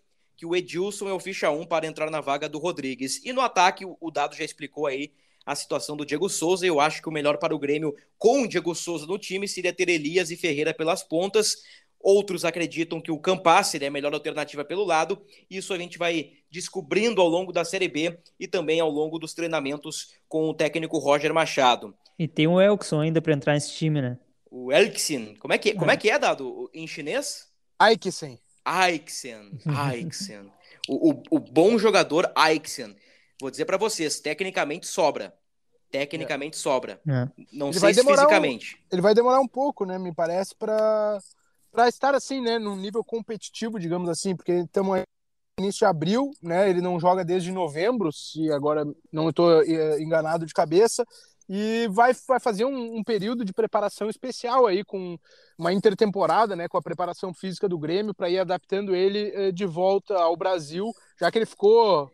que 0.43 0.47
o 0.47 0.57
Edilson 0.57 1.09
é 1.09 1.13
o 1.13 1.21
ficha 1.21 1.53
1 1.53 1.67
para 1.67 1.87
entrar 1.87 2.11
na 2.11 2.21
vaga 2.21 2.49
do 2.49 2.59
Rodrigues. 2.59 3.25
E 3.25 3.33
no 3.33 3.41
ataque, 3.41 3.85
o 3.85 4.11
Dado 4.11 4.35
já 4.35 4.43
explicou 4.43 4.89
aí 4.89 5.13
a 5.47 5.55
situação 5.55 5.97
do 5.97 6.05
Diego 6.05 6.29
Souza. 6.29 6.67
Eu 6.67 6.81
acho 6.81 7.01
que 7.01 7.09
o 7.09 7.13
melhor 7.13 7.39
para 7.39 7.55
o 7.55 7.59
Grêmio 7.61 7.95
com 8.19 8.43
o 8.43 8.49
Diego 8.49 8.75
Souza 8.75 9.07
no 9.07 9.21
time 9.21 9.47
seria 9.47 9.73
ter 9.73 9.89
Elias 9.89 10.33
e 10.33 10.37
Ferreira 10.37 10.75
pelas 10.75 11.05
pontas. 11.05 11.59
Outros 12.01 12.45
acreditam 12.45 13.01
que 13.01 13.13
o 13.13 13.21
Campas 13.21 13.69
seria 13.69 13.87
a 13.87 13.91
melhor 13.93 14.13
alternativa 14.13 14.65
pelo 14.65 14.83
lado. 14.83 15.25
Isso 15.49 15.73
a 15.73 15.79
gente 15.79 15.97
vai 15.97 16.33
descobrindo 16.51 17.21
ao 17.21 17.29
longo 17.29 17.53
da 17.53 17.65
Série 17.65 17.87
B 17.87 18.19
e 18.41 18.49
também 18.49 18.81
ao 18.81 18.91
longo 18.91 19.21
dos 19.21 19.35
treinamentos 19.35 20.17
com 20.29 20.49
o 20.49 20.55
técnico 20.55 20.99
Roger 20.99 21.33
Machado. 21.33 21.95
E 22.19 22.27
tem 22.27 22.49
o 22.49 22.61
Elkson 22.61 23.01
ainda 23.01 23.23
para 23.23 23.33
entrar 23.33 23.55
nesse 23.55 23.73
time, 23.75 24.03
né? 24.03 24.19
O 24.51 24.73
Elkson. 24.73 25.37
Como 25.39 25.55
é 25.55 25.59
que, 25.59 25.73
como 25.75 25.93
é, 25.93 25.97
que 25.97 26.11
é, 26.11 26.19
Dado? 26.19 26.69
Em 26.75 26.85
chinês? 26.89 27.49
Aiksen. 27.79 28.41
Aiksen. 28.65 29.59
Aiksen. 29.67 30.53
o, 30.89 31.11
o, 31.11 31.23
o, 31.31 31.39
bom 31.39 31.79
jogador 31.79 32.31
Aiksen. 32.35 32.97
Vou 33.41 33.51
dizer 33.51 33.65
para 33.65 33.77
vocês, 33.77 34.21
tecnicamente 34.21 34.87
sobra. 34.87 35.35
Tecnicamente 35.91 36.57
é. 36.57 36.61
sobra. 36.61 37.01
É. 37.07 37.29
Não 37.53 37.69
ele 37.69 37.81
sei 37.81 37.95
se 37.95 38.05
fisicamente. 38.05 38.77
Um, 38.77 38.87
ele 38.93 39.03
vai 39.03 39.15
demorar 39.15 39.41
um 39.41 39.49
pouco, 39.49 39.85
né? 39.85 39.99
Me 39.99 40.15
parece, 40.15 40.55
para 40.55 41.19
para 41.71 41.89
estar 41.89 42.15
assim, 42.15 42.43
né, 42.43 42.59
num 42.59 42.77
nível 42.77 43.03
competitivo, 43.03 43.81
digamos 43.81 44.07
assim, 44.11 44.37
porque 44.37 44.53
estamos 44.53 45.03
início 45.59 45.81
de 45.81 45.85
abril, 45.87 46.31
né? 46.43 46.69
Ele 46.69 46.81
não 46.81 47.01
joga 47.01 47.25
desde 47.25 47.51
novembro, 47.51 48.13
se 48.13 48.51
agora 48.53 48.85
não 49.11 49.31
estou 49.31 49.63
eh, 49.63 50.01
enganado 50.01 50.45
de 50.45 50.53
cabeça 50.53 51.05
e 51.49 51.89
vai, 51.91 52.13
vai 52.27 52.41
fazer 52.41 52.65
um, 52.65 52.97
um, 52.97 53.05
período 53.05 53.45
de 53.45 53.53
preparação 53.53 54.09
especial 54.09 54.67
aí 54.67 54.85
com 54.85 55.19
uma 55.59 55.73
intertemporada, 55.73 56.55
né, 56.57 56.69
com 56.69 56.77
a 56.77 56.83
preparação 56.83 57.35
física 57.35 57.69
do 57.69 57.79
Grêmio 57.79 58.15
para 58.15 58.31
ir 58.31 58.39
adaptando 58.39 58.95
ele 58.95 59.33
eh, 59.35 59.53
de 59.53 59.67
volta 59.67 60.15
ao 60.15 60.37
Brasil, 60.37 60.93
já 61.21 61.31
que 61.31 61.39
ele 61.39 61.47
ficou 61.47 62.11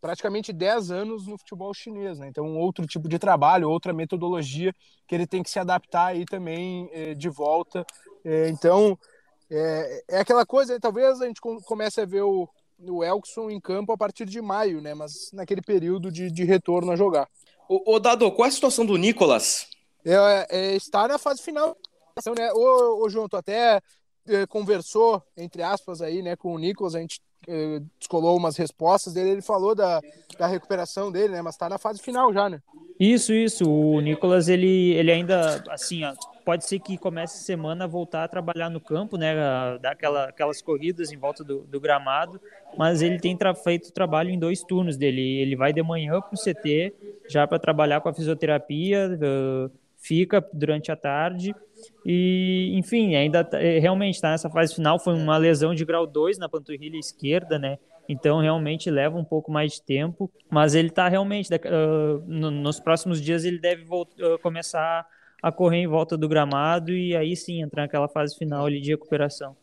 praticamente 0.00 0.52
10 0.52 0.90
anos 0.90 1.26
no 1.26 1.36
futebol 1.36 1.74
chinês, 1.74 2.18
né? 2.18 2.28
Então 2.28 2.56
outro 2.56 2.86
tipo 2.86 3.08
de 3.08 3.18
trabalho, 3.18 3.68
outra 3.68 3.92
metodologia 3.92 4.72
que 5.06 5.14
ele 5.14 5.26
tem 5.26 5.42
que 5.42 5.50
se 5.50 5.58
adaptar 5.58 6.06
aí 6.06 6.24
também 6.24 6.88
eh, 6.92 7.14
de 7.14 7.28
volta. 7.28 7.84
Eh, 8.24 8.48
então 8.48 8.96
é, 9.50 10.02
é, 10.08 10.20
aquela 10.20 10.44
coisa, 10.44 10.78
talvez 10.78 11.20
a 11.20 11.26
gente 11.26 11.40
comece 11.40 12.00
a 12.00 12.04
ver 12.04 12.22
o, 12.22 12.48
o 12.78 13.02
Elkson 13.02 13.50
em 13.50 13.60
campo 13.60 13.92
a 13.92 13.96
partir 13.96 14.26
de 14.26 14.40
maio, 14.40 14.80
né? 14.80 14.94
Mas 14.94 15.30
naquele 15.32 15.62
período 15.62 16.12
de, 16.12 16.30
de 16.30 16.44
retorno 16.44 16.92
a 16.92 16.96
jogar. 16.96 17.28
O, 17.68 17.94
o 17.94 18.00
Dado, 18.00 18.30
qual 18.32 18.46
é 18.46 18.48
a 18.48 18.52
situação 18.52 18.86
do 18.86 18.96
Nicolas? 18.96 19.68
É, 20.04 20.46
é, 20.50 20.74
está 20.74 21.06
na 21.06 21.18
fase 21.18 21.42
final. 21.42 21.76
Né? 22.36 22.52
O, 22.52 23.04
o 23.04 23.08
João, 23.10 23.28
tu 23.28 23.36
até 23.36 23.80
é, 24.26 24.46
conversou, 24.46 25.22
entre 25.36 25.62
aspas, 25.62 26.00
aí, 26.00 26.22
né, 26.22 26.34
com 26.34 26.54
o 26.54 26.58
Nicolas, 26.58 26.94
a 26.94 27.00
gente 27.00 27.20
descolou 27.98 28.36
umas 28.36 28.56
respostas 28.56 29.12
dele, 29.14 29.30
ele 29.30 29.42
falou 29.42 29.74
da, 29.74 30.00
da 30.38 30.46
recuperação 30.46 31.10
dele, 31.10 31.34
né? 31.34 31.42
Mas 31.42 31.54
está 31.54 31.68
na 31.68 31.78
fase 31.78 32.00
final 32.00 32.32
já, 32.32 32.48
né? 32.48 32.60
Isso, 32.98 33.32
isso. 33.32 33.64
O 33.70 34.00
Nicolas, 34.00 34.48
ele, 34.48 34.92
ele 34.92 35.12
ainda, 35.12 35.62
assim, 35.70 36.04
ó, 36.04 36.14
pode 36.44 36.64
ser 36.64 36.78
que 36.80 36.98
comece 36.98 37.44
semana 37.44 37.84
a 37.84 37.86
voltar 37.86 38.24
a 38.24 38.28
trabalhar 38.28 38.70
no 38.70 38.80
campo, 38.80 39.16
né, 39.16 39.34
dar 39.80 39.92
aquela, 39.92 40.24
aquelas 40.24 40.60
corridas 40.62 41.12
em 41.12 41.16
volta 41.16 41.44
do, 41.44 41.60
do 41.60 41.78
gramado, 41.78 42.40
mas 42.76 43.02
ele 43.02 43.20
tem 43.20 43.36
feito 43.62 43.92
trabalho 43.92 44.30
em 44.30 44.38
dois 44.38 44.62
turnos 44.62 44.96
dele. 44.96 45.20
Ele 45.20 45.54
vai 45.54 45.72
de 45.72 45.82
manhã 45.82 46.20
para 46.20 46.34
o 46.34 46.38
CT, 46.38 46.94
já 47.28 47.46
para 47.46 47.58
trabalhar 47.58 48.00
com 48.00 48.08
a 48.08 48.14
fisioterapia, 48.14 49.08
uh, 49.08 49.70
fica 49.98 50.44
durante 50.52 50.90
a 50.90 50.96
tarde 50.96 51.54
e, 52.04 52.72
enfim, 52.74 53.14
ainda 53.14 53.44
tá, 53.44 53.60
é, 53.60 53.78
realmente 53.78 54.14
está 54.14 54.30
nessa 54.30 54.48
fase 54.48 54.74
final. 54.74 54.98
Foi 54.98 55.14
uma 55.14 55.36
lesão 55.36 55.74
de 55.74 55.84
grau 55.84 56.06
2 56.06 56.38
na 56.38 56.48
panturrilha 56.48 56.96
esquerda, 56.96 57.58
né? 57.58 57.78
Então, 58.08 58.40
realmente 58.40 58.90
leva 58.90 59.18
um 59.18 59.24
pouco 59.24 59.52
mais 59.52 59.74
de 59.74 59.82
tempo, 59.82 60.30
mas 60.48 60.74
ele 60.74 60.88
está 60.88 61.08
realmente, 61.08 61.50
uh, 61.52 62.22
no, 62.26 62.50
nos 62.50 62.80
próximos 62.80 63.20
dias, 63.20 63.44
ele 63.44 63.58
deve 63.58 63.84
voltar, 63.84 64.24
uh, 64.24 64.38
começar 64.38 65.06
a 65.42 65.52
correr 65.52 65.78
em 65.78 65.86
volta 65.86 66.16
do 66.16 66.26
gramado 66.26 66.90
e 66.92 67.14
aí 67.14 67.36
sim 67.36 67.60
entrar 67.60 67.82
naquela 67.82 68.08
fase 68.08 68.34
final 68.36 68.64
ali 68.64 68.80
de 68.80 68.90
recuperação. 68.90 69.54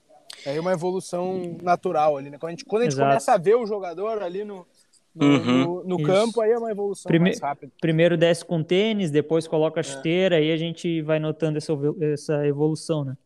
É 0.46 0.60
uma 0.60 0.74
evolução 0.74 1.58
natural 1.64 2.18
ali, 2.18 2.30
né? 2.30 2.38
Quando 2.38 2.50
a 2.50 2.52
gente, 2.52 2.66
quando 2.66 2.82
a 2.84 2.86
gente 2.86 3.00
começa 3.00 3.34
a 3.34 3.38
ver 3.38 3.56
o 3.56 3.66
jogador 3.66 4.22
ali 4.22 4.44
no, 4.44 4.68
no, 5.16 5.26
uhum. 5.26 5.64
no, 5.64 5.84
no 5.86 6.04
campo, 6.04 6.42
aí 6.42 6.52
é 6.52 6.58
uma 6.58 6.70
evolução 6.70 7.08
Prime 7.10 7.24
mais 7.24 7.40
rápida. 7.40 7.72
Primeiro 7.80 8.18
desce 8.18 8.44
com 8.44 8.62
tênis, 8.62 9.10
depois 9.10 9.48
coloca 9.48 9.80
a 9.80 9.82
é. 9.82 9.84
chuteira, 9.84 10.36
é. 10.36 10.40
aí 10.40 10.52
a 10.52 10.58
gente 10.58 11.02
vai 11.02 11.20
notando 11.20 11.58
essa, 11.58 11.74
essa 12.02 12.46
evolução, 12.46 13.06
né? 13.06 13.18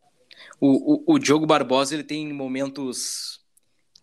O, 0.61 0.93
o, 0.93 1.15
o 1.15 1.19
Diogo 1.19 1.45
Barbosa, 1.47 1.95
ele 1.95 2.03
tem 2.03 2.31
momentos 2.31 3.41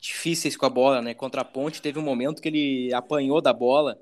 difíceis 0.01 0.57
com 0.57 0.67
a 0.67 0.71
bola, 0.71 1.01
né? 1.01 1.15
Contra 1.15 1.43
a 1.43 1.45
Ponte, 1.45 1.81
teve 1.81 1.99
um 1.99 2.03
momento 2.03 2.43
que 2.43 2.49
ele 2.49 2.93
apanhou 2.93 3.41
da 3.41 3.53
bola, 3.53 3.99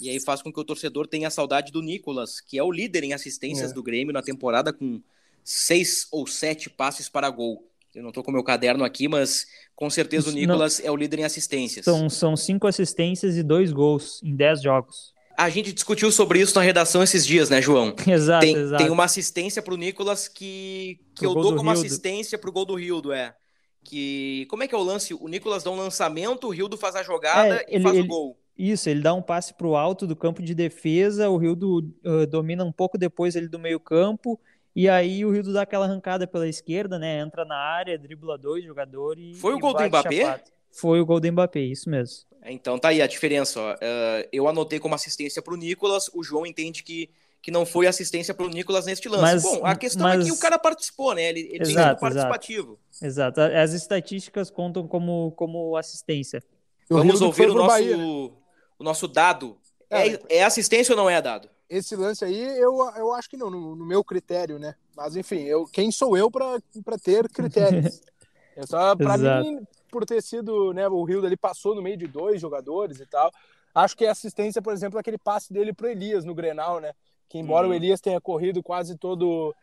e 0.00 0.10
aí 0.10 0.18
faz 0.20 0.42
com 0.42 0.52
que 0.52 0.60
o 0.60 0.64
torcedor 0.64 1.06
tenha 1.06 1.30
saudade 1.30 1.70
do 1.70 1.80
Nicolas, 1.80 2.40
que 2.40 2.58
é 2.58 2.62
o 2.62 2.70
líder 2.70 3.04
em 3.04 3.12
assistências 3.12 3.70
é. 3.70 3.74
do 3.74 3.82
Grêmio 3.82 4.12
na 4.12 4.22
temporada, 4.22 4.72
com 4.72 5.00
seis 5.44 6.08
ou 6.10 6.26
sete 6.26 6.68
passes 6.68 7.08
para 7.08 7.30
gol. 7.30 7.69
Eu 7.94 8.02
não 8.02 8.10
estou 8.10 8.22
com 8.22 8.30
meu 8.30 8.44
caderno 8.44 8.84
aqui, 8.84 9.08
mas 9.08 9.46
com 9.74 9.90
certeza 9.90 10.30
o 10.30 10.32
Nicolas 10.32 10.78
não. 10.78 10.86
é 10.86 10.90
o 10.90 10.96
líder 10.96 11.20
em 11.20 11.24
assistências. 11.24 11.84
São, 11.84 12.08
são 12.08 12.36
cinco 12.36 12.66
assistências 12.66 13.36
e 13.36 13.42
dois 13.42 13.72
gols 13.72 14.22
em 14.22 14.36
dez 14.36 14.62
jogos. 14.62 15.12
A 15.36 15.48
gente 15.48 15.72
discutiu 15.72 16.12
sobre 16.12 16.40
isso 16.40 16.54
na 16.54 16.60
redação 16.60 17.02
esses 17.02 17.26
dias, 17.26 17.48
né, 17.48 17.62
João? 17.62 17.94
Exato, 18.06 18.44
tem, 18.44 18.56
exato. 18.56 18.82
Tem 18.82 18.92
uma 18.92 19.04
assistência 19.04 19.62
para 19.62 19.72
o 19.72 19.76
Nicolas 19.76 20.28
que, 20.28 21.00
que 21.14 21.24
eu 21.24 21.34
dou 21.34 21.56
como 21.56 21.70
assistência 21.70 22.38
para 22.38 22.50
o 22.50 22.52
gol 22.52 22.66
do 22.66 22.74
Rildo, 22.74 23.12
é. 23.12 23.34
Que, 23.82 24.46
como 24.50 24.62
é 24.62 24.68
que 24.68 24.74
é 24.74 24.78
o 24.78 24.82
lance? 24.82 25.14
O 25.14 25.26
Nicolas 25.26 25.62
dá 25.62 25.70
um 25.70 25.76
lançamento, 25.76 26.46
o 26.46 26.50
Rildo 26.50 26.76
faz 26.76 26.94
a 26.94 27.02
jogada 27.02 27.56
é, 27.56 27.66
e 27.70 27.76
ele, 27.76 27.82
faz 27.82 27.96
ele, 27.96 28.04
o 28.04 28.08
gol. 28.08 28.38
Isso, 28.56 28.90
ele 28.90 29.00
dá 29.00 29.14
um 29.14 29.22
passe 29.22 29.54
para 29.54 29.66
o 29.66 29.74
alto 29.74 30.06
do 30.06 30.14
campo 30.14 30.42
de 30.42 30.54
defesa, 30.54 31.30
o 31.30 31.38
Rildo 31.38 31.78
uh, 32.04 32.26
domina 32.28 32.62
um 32.62 32.72
pouco 32.72 32.98
depois 32.98 33.34
ele 33.34 33.48
do 33.48 33.58
meio 33.58 33.80
campo 33.80 34.38
e 34.74 34.88
aí 34.88 35.24
o 35.24 35.30
Rildo 35.30 35.52
dá 35.52 35.62
aquela 35.62 35.86
arrancada 35.86 36.26
pela 36.26 36.48
esquerda, 36.48 36.98
né? 36.98 37.20
Entra 37.20 37.44
na 37.44 37.56
área, 37.56 37.98
dribla 37.98 38.38
dois 38.38 38.64
jogadores. 38.64 39.38
Foi 39.38 39.54
o 39.54 39.58
gol 39.58 39.74
do 39.74 39.84
Mbappé? 39.84 40.22
Chapado. 40.22 40.50
Foi 40.72 41.00
o 41.00 41.06
gol 41.06 41.18
do 41.18 41.32
Mbappé, 41.32 41.60
isso 41.60 41.90
mesmo. 41.90 42.24
Então 42.44 42.78
tá 42.78 42.88
aí 42.88 43.02
a 43.02 43.06
diferença. 43.06 43.60
Ó. 43.60 43.74
Uh, 43.74 44.28
eu 44.32 44.48
anotei 44.48 44.78
como 44.78 44.94
assistência 44.94 45.42
para 45.42 45.52
o 45.52 45.56
Nicolas, 45.56 46.08
o 46.14 46.22
João 46.22 46.46
entende 46.46 46.82
que, 46.82 47.10
que 47.42 47.50
não 47.50 47.66
foi 47.66 47.86
assistência 47.86 48.32
para 48.32 48.46
o 48.46 48.48
Nicolas 48.48 48.86
neste 48.86 49.08
lance. 49.08 49.22
Mas, 49.22 49.42
Bom, 49.42 49.66
a 49.66 49.74
questão 49.74 50.06
mas... 50.06 50.24
é 50.24 50.30
que 50.30 50.32
o 50.32 50.38
cara 50.38 50.58
participou, 50.58 51.14
né? 51.14 51.24
Ele, 51.24 51.40
ele 51.52 51.62
exato, 51.62 51.90
tem 51.90 52.00
participativo. 52.00 52.78
Exato. 53.02 53.40
exato. 53.40 53.56
As 53.56 53.72
estatísticas 53.72 54.50
contam 54.50 54.86
como, 54.86 55.32
como 55.32 55.76
assistência. 55.76 56.42
Vamos 56.88 57.20
ouvir 57.20 57.50
o 57.50 57.54
nosso, 57.54 57.68
Bahia, 57.68 57.96
o 57.96 58.84
nosso 58.84 59.06
dado. 59.06 59.58
É, 59.88 60.08
é, 60.08 60.20
é 60.28 60.44
assistência 60.44 60.92
ou 60.92 60.96
não 60.96 61.10
é 61.10 61.20
dado? 61.20 61.48
Esse 61.70 61.94
lance 61.94 62.24
aí, 62.24 62.42
eu, 62.58 62.78
eu 62.96 63.14
acho 63.14 63.30
que 63.30 63.36
não, 63.36 63.48
no, 63.48 63.76
no 63.76 63.86
meu 63.86 64.02
critério, 64.02 64.58
né? 64.58 64.74
Mas 64.96 65.14
enfim, 65.14 65.42
eu, 65.42 65.64
quem 65.66 65.92
sou 65.92 66.16
eu 66.16 66.28
para 66.28 66.58
ter 67.02 67.28
critérios? 67.28 68.02
é 68.56 68.66
só 68.66 68.96
para 68.96 69.16
mim, 69.40 69.60
por 69.88 70.04
ter 70.04 70.20
sido, 70.20 70.72
né? 70.72 70.88
O 70.88 71.04
Rio 71.04 71.24
ali 71.24 71.36
passou 71.36 71.76
no 71.76 71.80
meio 71.80 71.96
de 71.96 72.08
dois 72.08 72.40
jogadores 72.40 72.98
e 72.98 73.06
tal. 73.06 73.30
Acho 73.72 73.96
que 73.96 74.04
a 74.04 74.10
assistência, 74.10 74.60
por 74.60 74.72
exemplo, 74.72 74.98
aquele 74.98 75.16
passe 75.16 75.52
dele 75.52 75.72
pro 75.72 75.88
Elias 75.88 76.24
no 76.24 76.34
Grenal, 76.34 76.80
né? 76.80 76.92
Que 77.28 77.38
embora 77.38 77.68
uhum. 77.68 77.72
o 77.72 77.76
Elias 77.76 78.00
tenha 78.00 78.20
corrido 78.20 78.60
quase 78.64 78.98
todo 78.98 79.54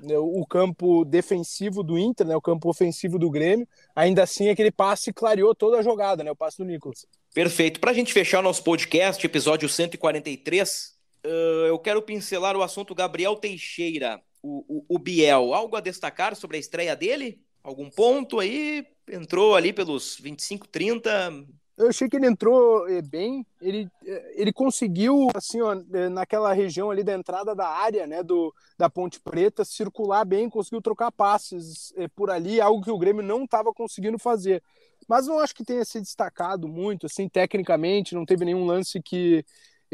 né, 0.00 0.18
o 0.18 0.44
campo 0.44 1.02
defensivo 1.02 1.82
do 1.82 1.98
Inter, 1.98 2.26
né? 2.26 2.36
O 2.36 2.42
campo 2.42 2.68
ofensivo 2.68 3.18
do 3.18 3.30
Grêmio, 3.30 3.66
ainda 3.96 4.22
assim 4.22 4.50
aquele 4.50 4.70
passe 4.70 5.14
clareou 5.14 5.54
toda 5.54 5.78
a 5.78 5.82
jogada, 5.82 6.22
né? 6.22 6.30
O 6.30 6.36
passe 6.36 6.58
do 6.58 6.64
Nicolas. 6.64 7.06
Perfeito. 7.32 7.80
Para 7.80 7.90
a 7.90 7.94
gente 7.94 8.12
fechar 8.12 8.40
o 8.40 8.42
nosso 8.42 8.62
podcast, 8.62 9.24
episódio 9.24 9.66
143, 9.66 10.93
Uh, 11.24 11.66
eu 11.66 11.78
quero 11.78 12.02
pincelar 12.02 12.56
o 12.56 12.62
assunto 12.62 12.94
Gabriel 12.94 13.36
Teixeira, 13.36 14.20
o, 14.42 14.64
o, 14.68 14.96
o, 14.96 14.98
Biel. 14.98 15.54
Algo 15.54 15.74
a 15.76 15.80
destacar 15.80 16.36
sobre 16.36 16.58
a 16.58 16.60
estreia 16.60 16.94
dele? 16.94 17.42
Algum 17.62 17.88
ponto 17.88 18.40
aí? 18.40 18.86
Entrou 19.08 19.56
ali 19.56 19.72
pelos 19.72 20.18
25, 20.20 20.68
30. 20.68 21.46
Eu 21.76 21.88
achei 21.88 22.08
que 22.08 22.16
ele 22.16 22.26
entrou 22.26 22.88
eh, 22.88 23.02
bem. 23.02 23.44
Ele, 23.60 23.88
eh, 24.06 24.34
ele 24.36 24.52
conseguiu, 24.52 25.28
assim, 25.34 25.60
ó, 25.60 25.74
eh, 25.74 26.08
naquela 26.08 26.52
região 26.52 26.90
ali 26.90 27.02
da 27.02 27.14
entrada 27.14 27.54
da 27.54 27.68
área, 27.68 28.06
né, 28.06 28.22
do, 28.22 28.54
da 28.78 28.88
Ponte 28.88 29.18
Preta, 29.20 29.64
circular 29.64 30.24
bem, 30.24 30.48
conseguiu 30.48 30.80
trocar 30.80 31.10
passes 31.10 31.92
por 32.14 32.30
ali, 32.30 32.60
algo 32.60 32.84
que 32.84 32.90
o 32.90 32.98
Grêmio 32.98 33.22
não 33.22 33.44
estava 33.44 33.72
conseguindo 33.72 34.18
fazer. 34.18 34.62
Mas 35.08 35.26
não 35.26 35.40
acho 35.40 35.54
que 35.54 35.64
tenha 35.64 35.84
se 35.84 36.00
destacado 36.00 36.68
muito, 36.68 37.06
assim, 37.06 37.28
tecnicamente, 37.28 38.14
não 38.14 38.24
teve 38.24 38.44
nenhum 38.44 38.64
lance 38.64 39.02
que, 39.02 39.44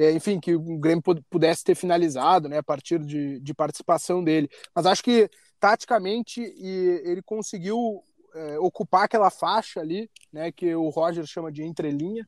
é, 0.01 0.13
enfim, 0.13 0.41
que 0.41 0.55
o 0.55 0.79
Grêmio 0.79 1.03
pudesse 1.29 1.63
ter 1.63 1.75
finalizado, 1.75 2.49
né, 2.49 2.57
a 2.59 2.63
partir 2.63 2.99
de, 3.01 3.39
de 3.39 3.53
participação 3.53 4.25
dele. 4.25 4.49
Mas 4.75 4.87
acho 4.87 5.05
que 5.05 5.29
taticamente 5.59 6.41
e 6.41 7.03
ele 7.05 7.21
conseguiu 7.21 8.03
é, 8.35 8.59
ocupar 8.59 9.05
aquela 9.05 9.29
faixa 9.29 9.79
ali, 9.79 10.11
né, 10.33 10.51
que 10.51 10.75
o 10.75 10.89
Roger 10.89 11.27
chama 11.27 11.53
de 11.53 11.63
entrelinha. 11.63 12.27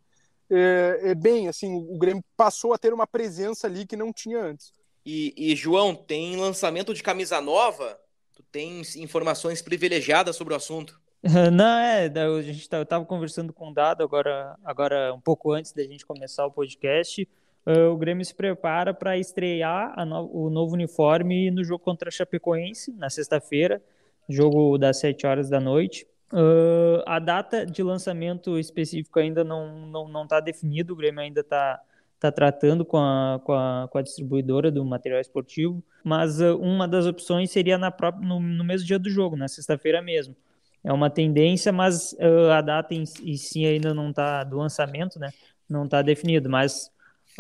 É, 0.51 1.01
é, 1.05 1.15
bem, 1.15 1.49
assim, 1.49 1.75
o 1.75 1.97
Grêmio 1.97 2.23
passou 2.37 2.75
a 2.75 2.79
ter 2.79 2.93
uma 2.93 3.07
presença 3.07 3.67
ali 3.67 3.87
que 3.87 3.97
não 3.97 4.13
tinha 4.13 4.39
antes. 4.39 4.71
E, 5.05 5.33
e 5.35 5.57
João, 5.57 5.95
tem 5.95 6.37
lançamento 6.37 6.93
de 6.93 7.03
camisa 7.03 7.41
nova? 7.41 7.99
Tu 8.35 8.43
tens 8.53 8.97
informações 8.97 9.63
privilegiadas 9.63 10.37
sobre 10.37 10.53
o 10.53 10.57
assunto? 10.59 11.01
Não, 11.53 11.79
é, 11.79 12.07
a 12.07 12.43
gente 12.43 12.69
tá, 12.69 12.77
eu 12.77 12.83
estava 12.83 13.05
conversando 13.07 13.53
com 13.53 13.71
o 13.71 13.75
Dado 13.75 14.03
agora, 14.03 14.59
agora 14.65 15.15
um 15.15 15.21
pouco 15.21 15.53
antes 15.53 15.73
da 15.73 15.83
gente 15.85 16.05
começar 16.05 16.45
o 16.45 16.51
podcast 16.51 17.27
o 17.65 17.97
Grêmio 17.97 18.25
se 18.25 18.35
prepara 18.35 18.93
para 18.93 19.17
estrear 19.17 19.95
no, 20.05 20.29
o 20.33 20.51
novo 20.51 20.75
uniforme 20.75 21.51
no 21.51 21.63
jogo 21.63 21.85
contra 21.85 22.09
a 22.09 22.13
Chapecoense, 22.13 22.93
na 22.93 23.09
sexta-feira, 23.09 23.81
jogo 24.29 24.79
das 24.79 24.99
7 24.99 25.27
horas 25.27 25.49
da 25.49 25.61
noite. 25.61 26.07
Uh, 26.33 27.03
a 27.05 27.19
data 27.19 27.67
de 27.67 27.83
lançamento 27.83 28.59
específica 28.59 29.21
ainda 29.21 29.45
não 29.45 29.67
está 29.67 29.87
não, 29.87 30.09
não 30.09 30.27
tá 30.27 30.41
definido, 30.41 30.95
o 30.95 30.97
Grêmio 30.97 31.21
ainda 31.21 31.43
está 31.43 31.79
tá 32.19 32.33
tratando 32.33 32.87
com 32.87 32.97
a, 32.97 33.39
com, 33.45 33.53
a, 33.53 33.87
com 33.91 33.99
a 33.99 34.03
distribuidora 34.03 34.71
do 34.71 34.83
material 34.83 35.21
esportivo, 35.21 35.85
mas 36.03 36.41
uh, 36.41 36.57
uma 36.57 36.89
das 36.89 37.05
opções 37.05 37.51
seria 37.51 37.77
na 37.77 37.91
própria, 37.91 38.27
no, 38.27 38.41
no 38.41 38.65
mesmo 38.65 38.87
dia 38.87 38.99
do 38.99 39.11
jogo, 39.11 39.37
na 39.37 39.47
sexta-feira 39.47 40.01
mesmo. 40.01 40.35
É 40.83 40.93
uma 40.93 41.11
tendência, 41.11 41.71
mas 41.71 42.13
uh, 42.15 42.51
a 42.51 42.61
data 42.63 42.95
em, 42.95 43.05
em 43.23 43.37
si 43.37 43.67
ainda 43.67 43.93
não 43.93 44.09
está 44.09 44.43
do 44.43 44.57
lançamento, 44.57 45.19
né? 45.19 45.31
Não 45.69 45.85
está 45.85 46.01
definido, 46.01 46.49
mas 46.49 46.91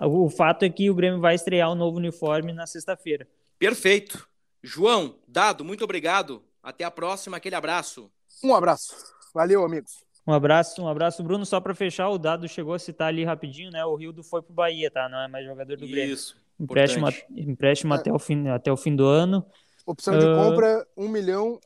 o 0.00 0.31
fato 0.31 0.64
é 0.64 0.70
que 0.70 0.90
o 0.90 0.94
Grêmio 0.94 1.20
vai 1.20 1.35
estrear 1.35 1.68
o 1.68 1.72
um 1.72 1.76
novo 1.76 1.98
uniforme 1.98 2.52
na 2.52 2.66
sexta-feira. 2.66 3.26
Perfeito. 3.59 4.26
João, 4.62 5.16
Dado, 5.26 5.64
muito 5.64 5.85
obrigado. 5.85 6.42
Até 6.62 6.85
a 6.85 6.90
próxima, 6.90 7.37
aquele 7.37 7.57
abraço. 7.57 8.11
Um 8.42 8.55
abraço. 8.55 8.94
Valeu, 9.35 9.64
amigos. 9.64 10.05
Um 10.26 10.33
abraço, 10.33 10.81
um 10.81 10.88
abraço, 10.88 11.22
Bruno. 11.22 11.44
Só 11.44 11.61
para 11.61 11.74
fechar, 11.74 12.09
o 12.09 12.18
Dado 12.18 12.48
chegou 12.48 12.74
a 12.74 12.78
citar 12.78 13.09
ali 13.09 13.24
rapidinho, 13.24 13.70
né? 13.70 13.85
O 13.85 13.96
Rildo 13.96 14.22
foi 14.22 14.40
pro 14.40 14.55
Bahia, 14.55 14.90
tá? 14.90 15.09
Não 15.09 15.18
é 15.18 15.26
mais 15.26 15.44
jogador 15.44 15.76
do 15.76 15.87
Grêmio. 15.87 16.14
Isso. 16.14 16.37
Empréstimo, 16.61 17.09
empréstimo 17.37 17.92
é. 17.92 17.96
até, 17.96 18.12
o 18.12 18.18
fim, 18.18 18.48
até 18.48 18.70
o 18.70 18.76
fim 18.76 18.94
do 18.94 19.05
ano. 19.05 19.44
Opção 19.85 20.16
de 20.16 20.24
uh... 20.24 20.37
compra 20.37 20.87
1 20.96 21.09
milhão, 21.09 21.59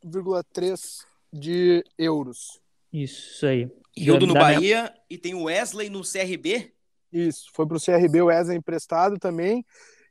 3 0.54 1.06
de 1.30 1.84
euros. 1.98 2.60
Isso 2.90 3.44
aí. 3.44 3.70
Rildo 3.94 4.26
no 4.26 4.32
Bahia 4.32 4.58
minha... 4.60 4.94
e 5.10 5.18
tem 5.18 5.34
o 5.34 5.44
Wesley 5.44 5.90
no 5.90 6.00
CRB. 6.00 6.72
Isso, 7.12 7.50
foi 7.54 7.66
para 7.66 7.76
o 7.76 7.80
CRB, 7.80 8.22
o 8.22 8.26
Wesley 8.26 8.56
emprestado 8.56 9.18
também. 9.18 9.64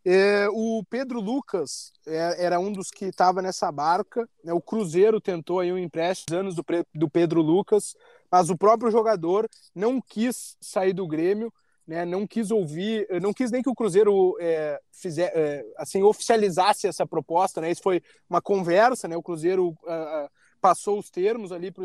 É, 0.08 0.48
o 0.52 0.84
Pedro 0.88 1.20
Lucas 1.20 1.92
é, 2.06 2.46
era 2.46 2.60
um 2.60 2.72
dos 2.72 2.92
que 2.92 3.06
estava 3.06 3.42
nessa 3.42 3.72
barca. 3.72 4.30
Né? 4.44 4.54
O 4.54 4.62
Cruzeiro 4.62 5.20
tentou 5.20 5.60
aí 5.60 5.74
um 5.74 5.80
empréstimo 5.80 6.38
anos 6.38 6.54
do, 6.54 6.64
do 6.94 7.10
Pedro 7.10 7.42
Lucas, 7.42 7.96
mas 8.32 8.52
o 8.52 8.58
próprio 8.58 8.92
jogador 8.92 9.50
não 9.74 10.00
quis 10.00 10.56
sair 10.62 10.94
do 10.94 11.08
Grêmio, 11.08 11.52
né? 11.88 12.06
não 12.06 12.28
quis 12.28 12.52
ouvir, 12.52 13.08
não 13.20 13.34
quis 13.34 13.50
nem 13.50 13.64
que 13.64 13.70
o 13.70 13.76
Cruzeiro 13.76 14.38
é, 14.40 14.80
fizer, 14.92 15.32
é, 15.34 15.66
assim 15.76 16.04
oficializasse 16.04 16.86
essa 16.86 17.08
proposta. 17.08 17.60
Né? 17.60 17.72
Isso 17.72 17.82
foi 17.82 18.00
uma 18.30 18.42
conversa, 18.42 19.08
né? 19.08 19.18
O 19.18 19.24
Cruzeiro 19.24 19.70
uh, 19.70 20.30
passou 20.66 20.98
os 20.98 21.12
termos 21.12 21.52
ali 21.52 21.72
para 21.72 21.84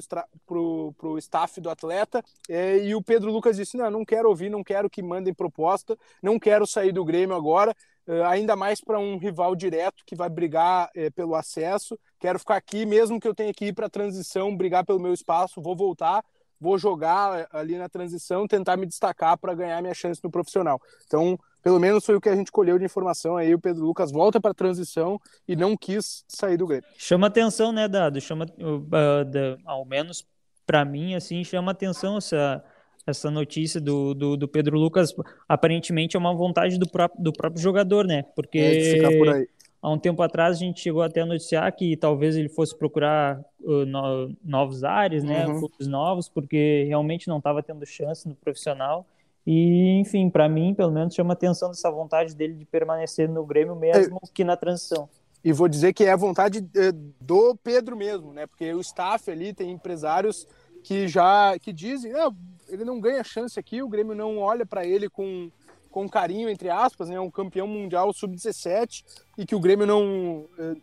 o 0.59 1.19
staff 1.19 1.61
do 1.61 1.69
atleta 1.69 2.25
é, 2.49 2.79
e 2.79 2.95
o 2.95 3.03
Pedro 3.03 3.31
Lucas 3.31 3.59
disse: 3.59 3.77
Não, 3.77 3.90
não 3.90 4.07
quero 4.07 4.27
ouvir, 4.27 4.49
não 4.49 4.64
quero 4.64 4.88
que 4.88 5.03
mandem 5.03 5.35
proposta, 5.35 5.99
não 6.23 6.38
quero 6.38 6.66
sair 6.66 6.90
do 6.90 7.05
Grêmio 7.05 7.37
agora, 7.37 7.77
é, 8.09 8.25
ainda 8.25 8.57
mais 8.57 8.81
para 8.81 8.99
um 8.99 9.19
rival 9.19 9.55
direto 9.55 10.03
que 10.07 10.16
vai 10.16 10.31
brigar 10.31 10.88
é, 10.95 11.11
pelo 11.11 11.35
acesso. 11.35 11.99
Quero 12.19 12.38
ficar 12.38 12.57
aqui, 12.57 12.87
mesmo 12.87 13.21
que 13.21 13.29
eu 13.29 13.35
tenha 13.35 13.53
que 13.53 13.66
ir 13.66 13.75
para 13.75 13.85
a 13.85 13.90
transição, 13.90 14.57
brigar 14.57 14.83
pelo 14.87 14.99
meu 14.99 15.12
espaço, 15.12 15.61
vou 15.61 15.77
voltar. 15.77 16.25
Vou 16.59 16.79
jogar 16.79 17.49
ali 17.53 17.77
na 17.79 17.88
transição, 17.88 18.47
tentar 18.47 18.77
me 18.77 18.87
destacar 18.87 19.37
para 19.38 19.55
ganhar 19.55 19.81
minha 19.81 19.95
chance 19.95 20.21
no 20.23 20.31
profissional. 20.31 20.79
Então, 21.07 21.38
pelo 21.62 21.79
menos 21.79 22.05
foi 22.05 22.14
o 22.16 22.20
que 22.20 22.29
a 22.29 22.37
gente 22.37 22.51
colheu 22.51 22.79
de 22.79 22.85
informação 22.85 23.37
aí. 23.37 23.55
O 23.55 23.59
Pedro 23.59 23.85
Lucas 23.85 24.11
volta 24.11 24.40
para 24.40 24.53
a 24.53 24.55
transição 24.55 25.20
e 25.46 25.55
não 25.55 25.77
quis 25.77 26.25
sair 26.29 26.57
do 26.57 26.66
Grêmio. 26.66 26.88
Chama 26.96 27.27
atenção, 27.27 27.73
né, 27.73 27.87
Dado? 27.87 28.20
Chama, 28.20 28.46
uh, 28.46 29.61
ao 29.64 29.85
menos 29.85 30.27
para 30.66 30.85
mim, 30.85 31.14
assim, 31.14 31.42
chama 31.42 31.73
atenção 31.73 32.18
essa, 32.18 32.64
essa 33.07 33.31
notícia 33.31 33.81
do, 33.81 34.14
do, 34.14 34.37
do, 34.37 34.49
Pedro 34.49 34.79
Lucas. 34.79 35.14
Aparentemente 35.49 36.16
é 36.16 36.18
uma 36.18 36.35
vontade 36.35 36.79
do 36.79 36.88
próprio, 36.88 37.23
do 37.23 37.33
próprio 37.33 37.61
jogador, 37.61 38.07
né? 38.07 38.23
Porque. 38.35 39.01
É 39.03 39.18
por. 39.18 39.46
Há 39.83 39.90
um 39.90 39.99
tempo 39.99 40.23
atrás 40.23 40.57
a 40.57 40.61
gente 40.61 40.79
chegou 40.79 41.01
até 41.01 41.23
a 41.23 41.27
noticiar 41.27 41.75
que 41.75 41.96
talvez 41.96 42.37
ele 42.37 42.51
fosse 42.51 42.77
procurar 42.77 43.40
uh, 43.61 43.87
no, 43.87 44.37
novos 44.44 44.85
ares, 44.85 45.25
né, 45.25 45.46
uhum. 45.46 45.59
clubes 45.59 45.87
novos, 45.87 46.29
porque 46.29 46.85
realmente 46.87 47.27
não 47.29 47.38
estava 47.38 47.62
tendo 47.62 47.87
chance 47.87 48.29
no 48.29 48.35
profissional. 48.35 49.07
E, 49.46 49.98
enfim, 50.00 50.29
para 50.29 50.48
mim, 50.48 50.74
pelo 50.74 50.92
menos, 50.92 51.14
chama 51.14 51.33
atenção 51.33 51.70
dessa 51.70 51.90
vontade 51.90 52.35
dele 52.35 52.55
de 52.55 52.64
permanecer 52.64 53.29
no 53.29 53.44
Grêmio 53.44 53.74
mesmo 53.74 54.20
é. 54.22 54.29
que 54.33 54.44
na 54.44 54.57
transição. 54.57 55.09
E 55.42 55.53
vou 55.53 55.68
dizer 55.68 55.94
que 55.94 56.05
é 56.05 56.12
a 56.12 56.16
vontade 56.16 56.59
eh, 56.76 56.92
do 57.20 57.57
Pedro 57.57 57.96
mesmo, 57.96 58.33
né? 58.33 58.46
Porque 58.46 58.72
o 58.74 58.81
staff 58.81 59.31
ali 59.31 59.55
tem 59.55 59.70
empresários 59.70 60.46
que 60.85 61.09
já 61.09 61.59
que 61.59 61.72
dizem, 61.72 62.12
ah, 62.12 62.31
ele 62.68 62.85
não 62.85 63.00
ganha 63.00 63.24
chance 63.24 63.59
aqui, 63.59 63.83
o 63.83 63.88
Grêmio 63.88 64.14
não 64.14 64.38
olha 64.38 64.66
para 64.66 64.85
ele 64.85 65.09
com, 65.09 65.50
com 65.90 66.09
carinho, 66.09 66.48
entre 66.48 66.68
aspas, 66.68 67.09
né? 67.09 67.18
Um 67.18 67.31
campeão 67.31 67.66
mundial 67.66 68.12
sub-17 68.12 69.03
e 69.38 69.46
que 69.46 69.55
o 69.55 69.61
Grêmio 69.61 69.87
não, 69.87 70.46
eh, 70.59 70.76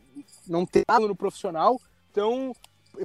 não 0.47 0.65
tem 0.65 0.83
no 1.01 1.15
profissional. 1.15 1.79
Então, 2.09 2.51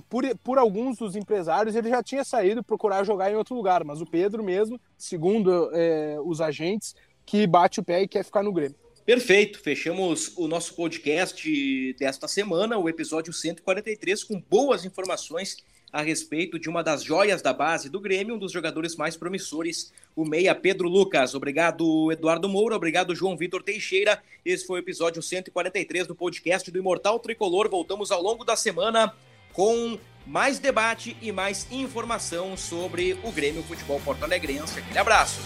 por, 0.09 0.25
por 0.39 0.59
alguns 0.59 0.97
dos 0.99 1.17
empresários, 1.17 1.75
ele 1.75 1.89
já 1.89 2.03
tinha 2.03 2.25
saído 2.25 2.63
procurar 2.63 3.05
jogar 3.05 3.31
em 3.31 3.37
outro 3.37 3.55
lugar, 3.55 3.85
mas 3.85 4.01
o 4.01 4.07
Pedro 4.07 4.43
mesmo, 4.43 4.81
segundo 4.97 5.71
é, 5.73 6.17
os 6.25 6.41
agentes, 6.41 6.95
que 7.25 7.47
bate 7.47 7.81
o 7.81 7.85
pé 7.85 8.03
e 8.03 8.09
quer 8.09 8.25
ficar 8.25 8.43
no 8.43 8.53
Grêmio. 8.53 8.77
Perfeito, 9.05 9.59
fechamos 9.59 10.33
o 10.37 10.47
nosso 10.47 10.75
podcast 10.77 11.93
desta 11.99 12.29
semana, 12.29 12.79
o 12.79 12.89
episódio 12.89 13.33
143, 13.33 14.23
com 14.23 14.41
boas 14.41 14.85
informações 14.85 15.57
a 15.93 16.01
respeito 16.01 16.59
de 16.59 16.71
uma 16.71 16.83
das 16.83 17.03
joias 17.03 17.43
da 17.43 17.53
base 17.53 17.91
do 17.91 18.01
Grêmio, 18.01 18.37
um 18.37 18.39
dos 18.39 18.51
jogadores 18.51 18.97
mais 18.97 19.15
promissores, 19.15 19.93
o 20.17 20.25
meia 20.25 20.55
Pedro 20.55 20.89
Lucas. 20.89 21.35
Obrigado, 21.35 22.11
Eduardo 22.11 22.49
Moura, 22.49 22.77
obrigado, 22.77 23.15
João 23.15 23.37
Vitor 23.37 23.63
Teixeira. 23.63 24.23
Esse 24.45 24.67
foi 24.67 24.81
o 24.81 24.83
episódio 24.83 25.21
143 25.21 26.07
do 26.07 26.15
podcast 26.15 26.71
do 26.71 26.79
Imortal 26.79 27.19
Tricolor. 27.19 27.69
Voltamos 27.69 28.11
ao 28.11 28.23
longo 28.23 28.43
da 28.45 28.57
semana 28.57 29.13
com 29.53 29.99
mais 30.27 30.59
debate 30.59 31.17
e 31.21 31.33
mais 31.33 31.67
informação 31.71 32.57
sobre 32.57 33.19
o 33.25 33.33
Grêmio 33.33 33.63
Futebol 33.63 34.01
Porto 34.01 34.25
Alegrense. 34.25 34.79
Aquele 34.79 34.99
abraço. 34.99 35.41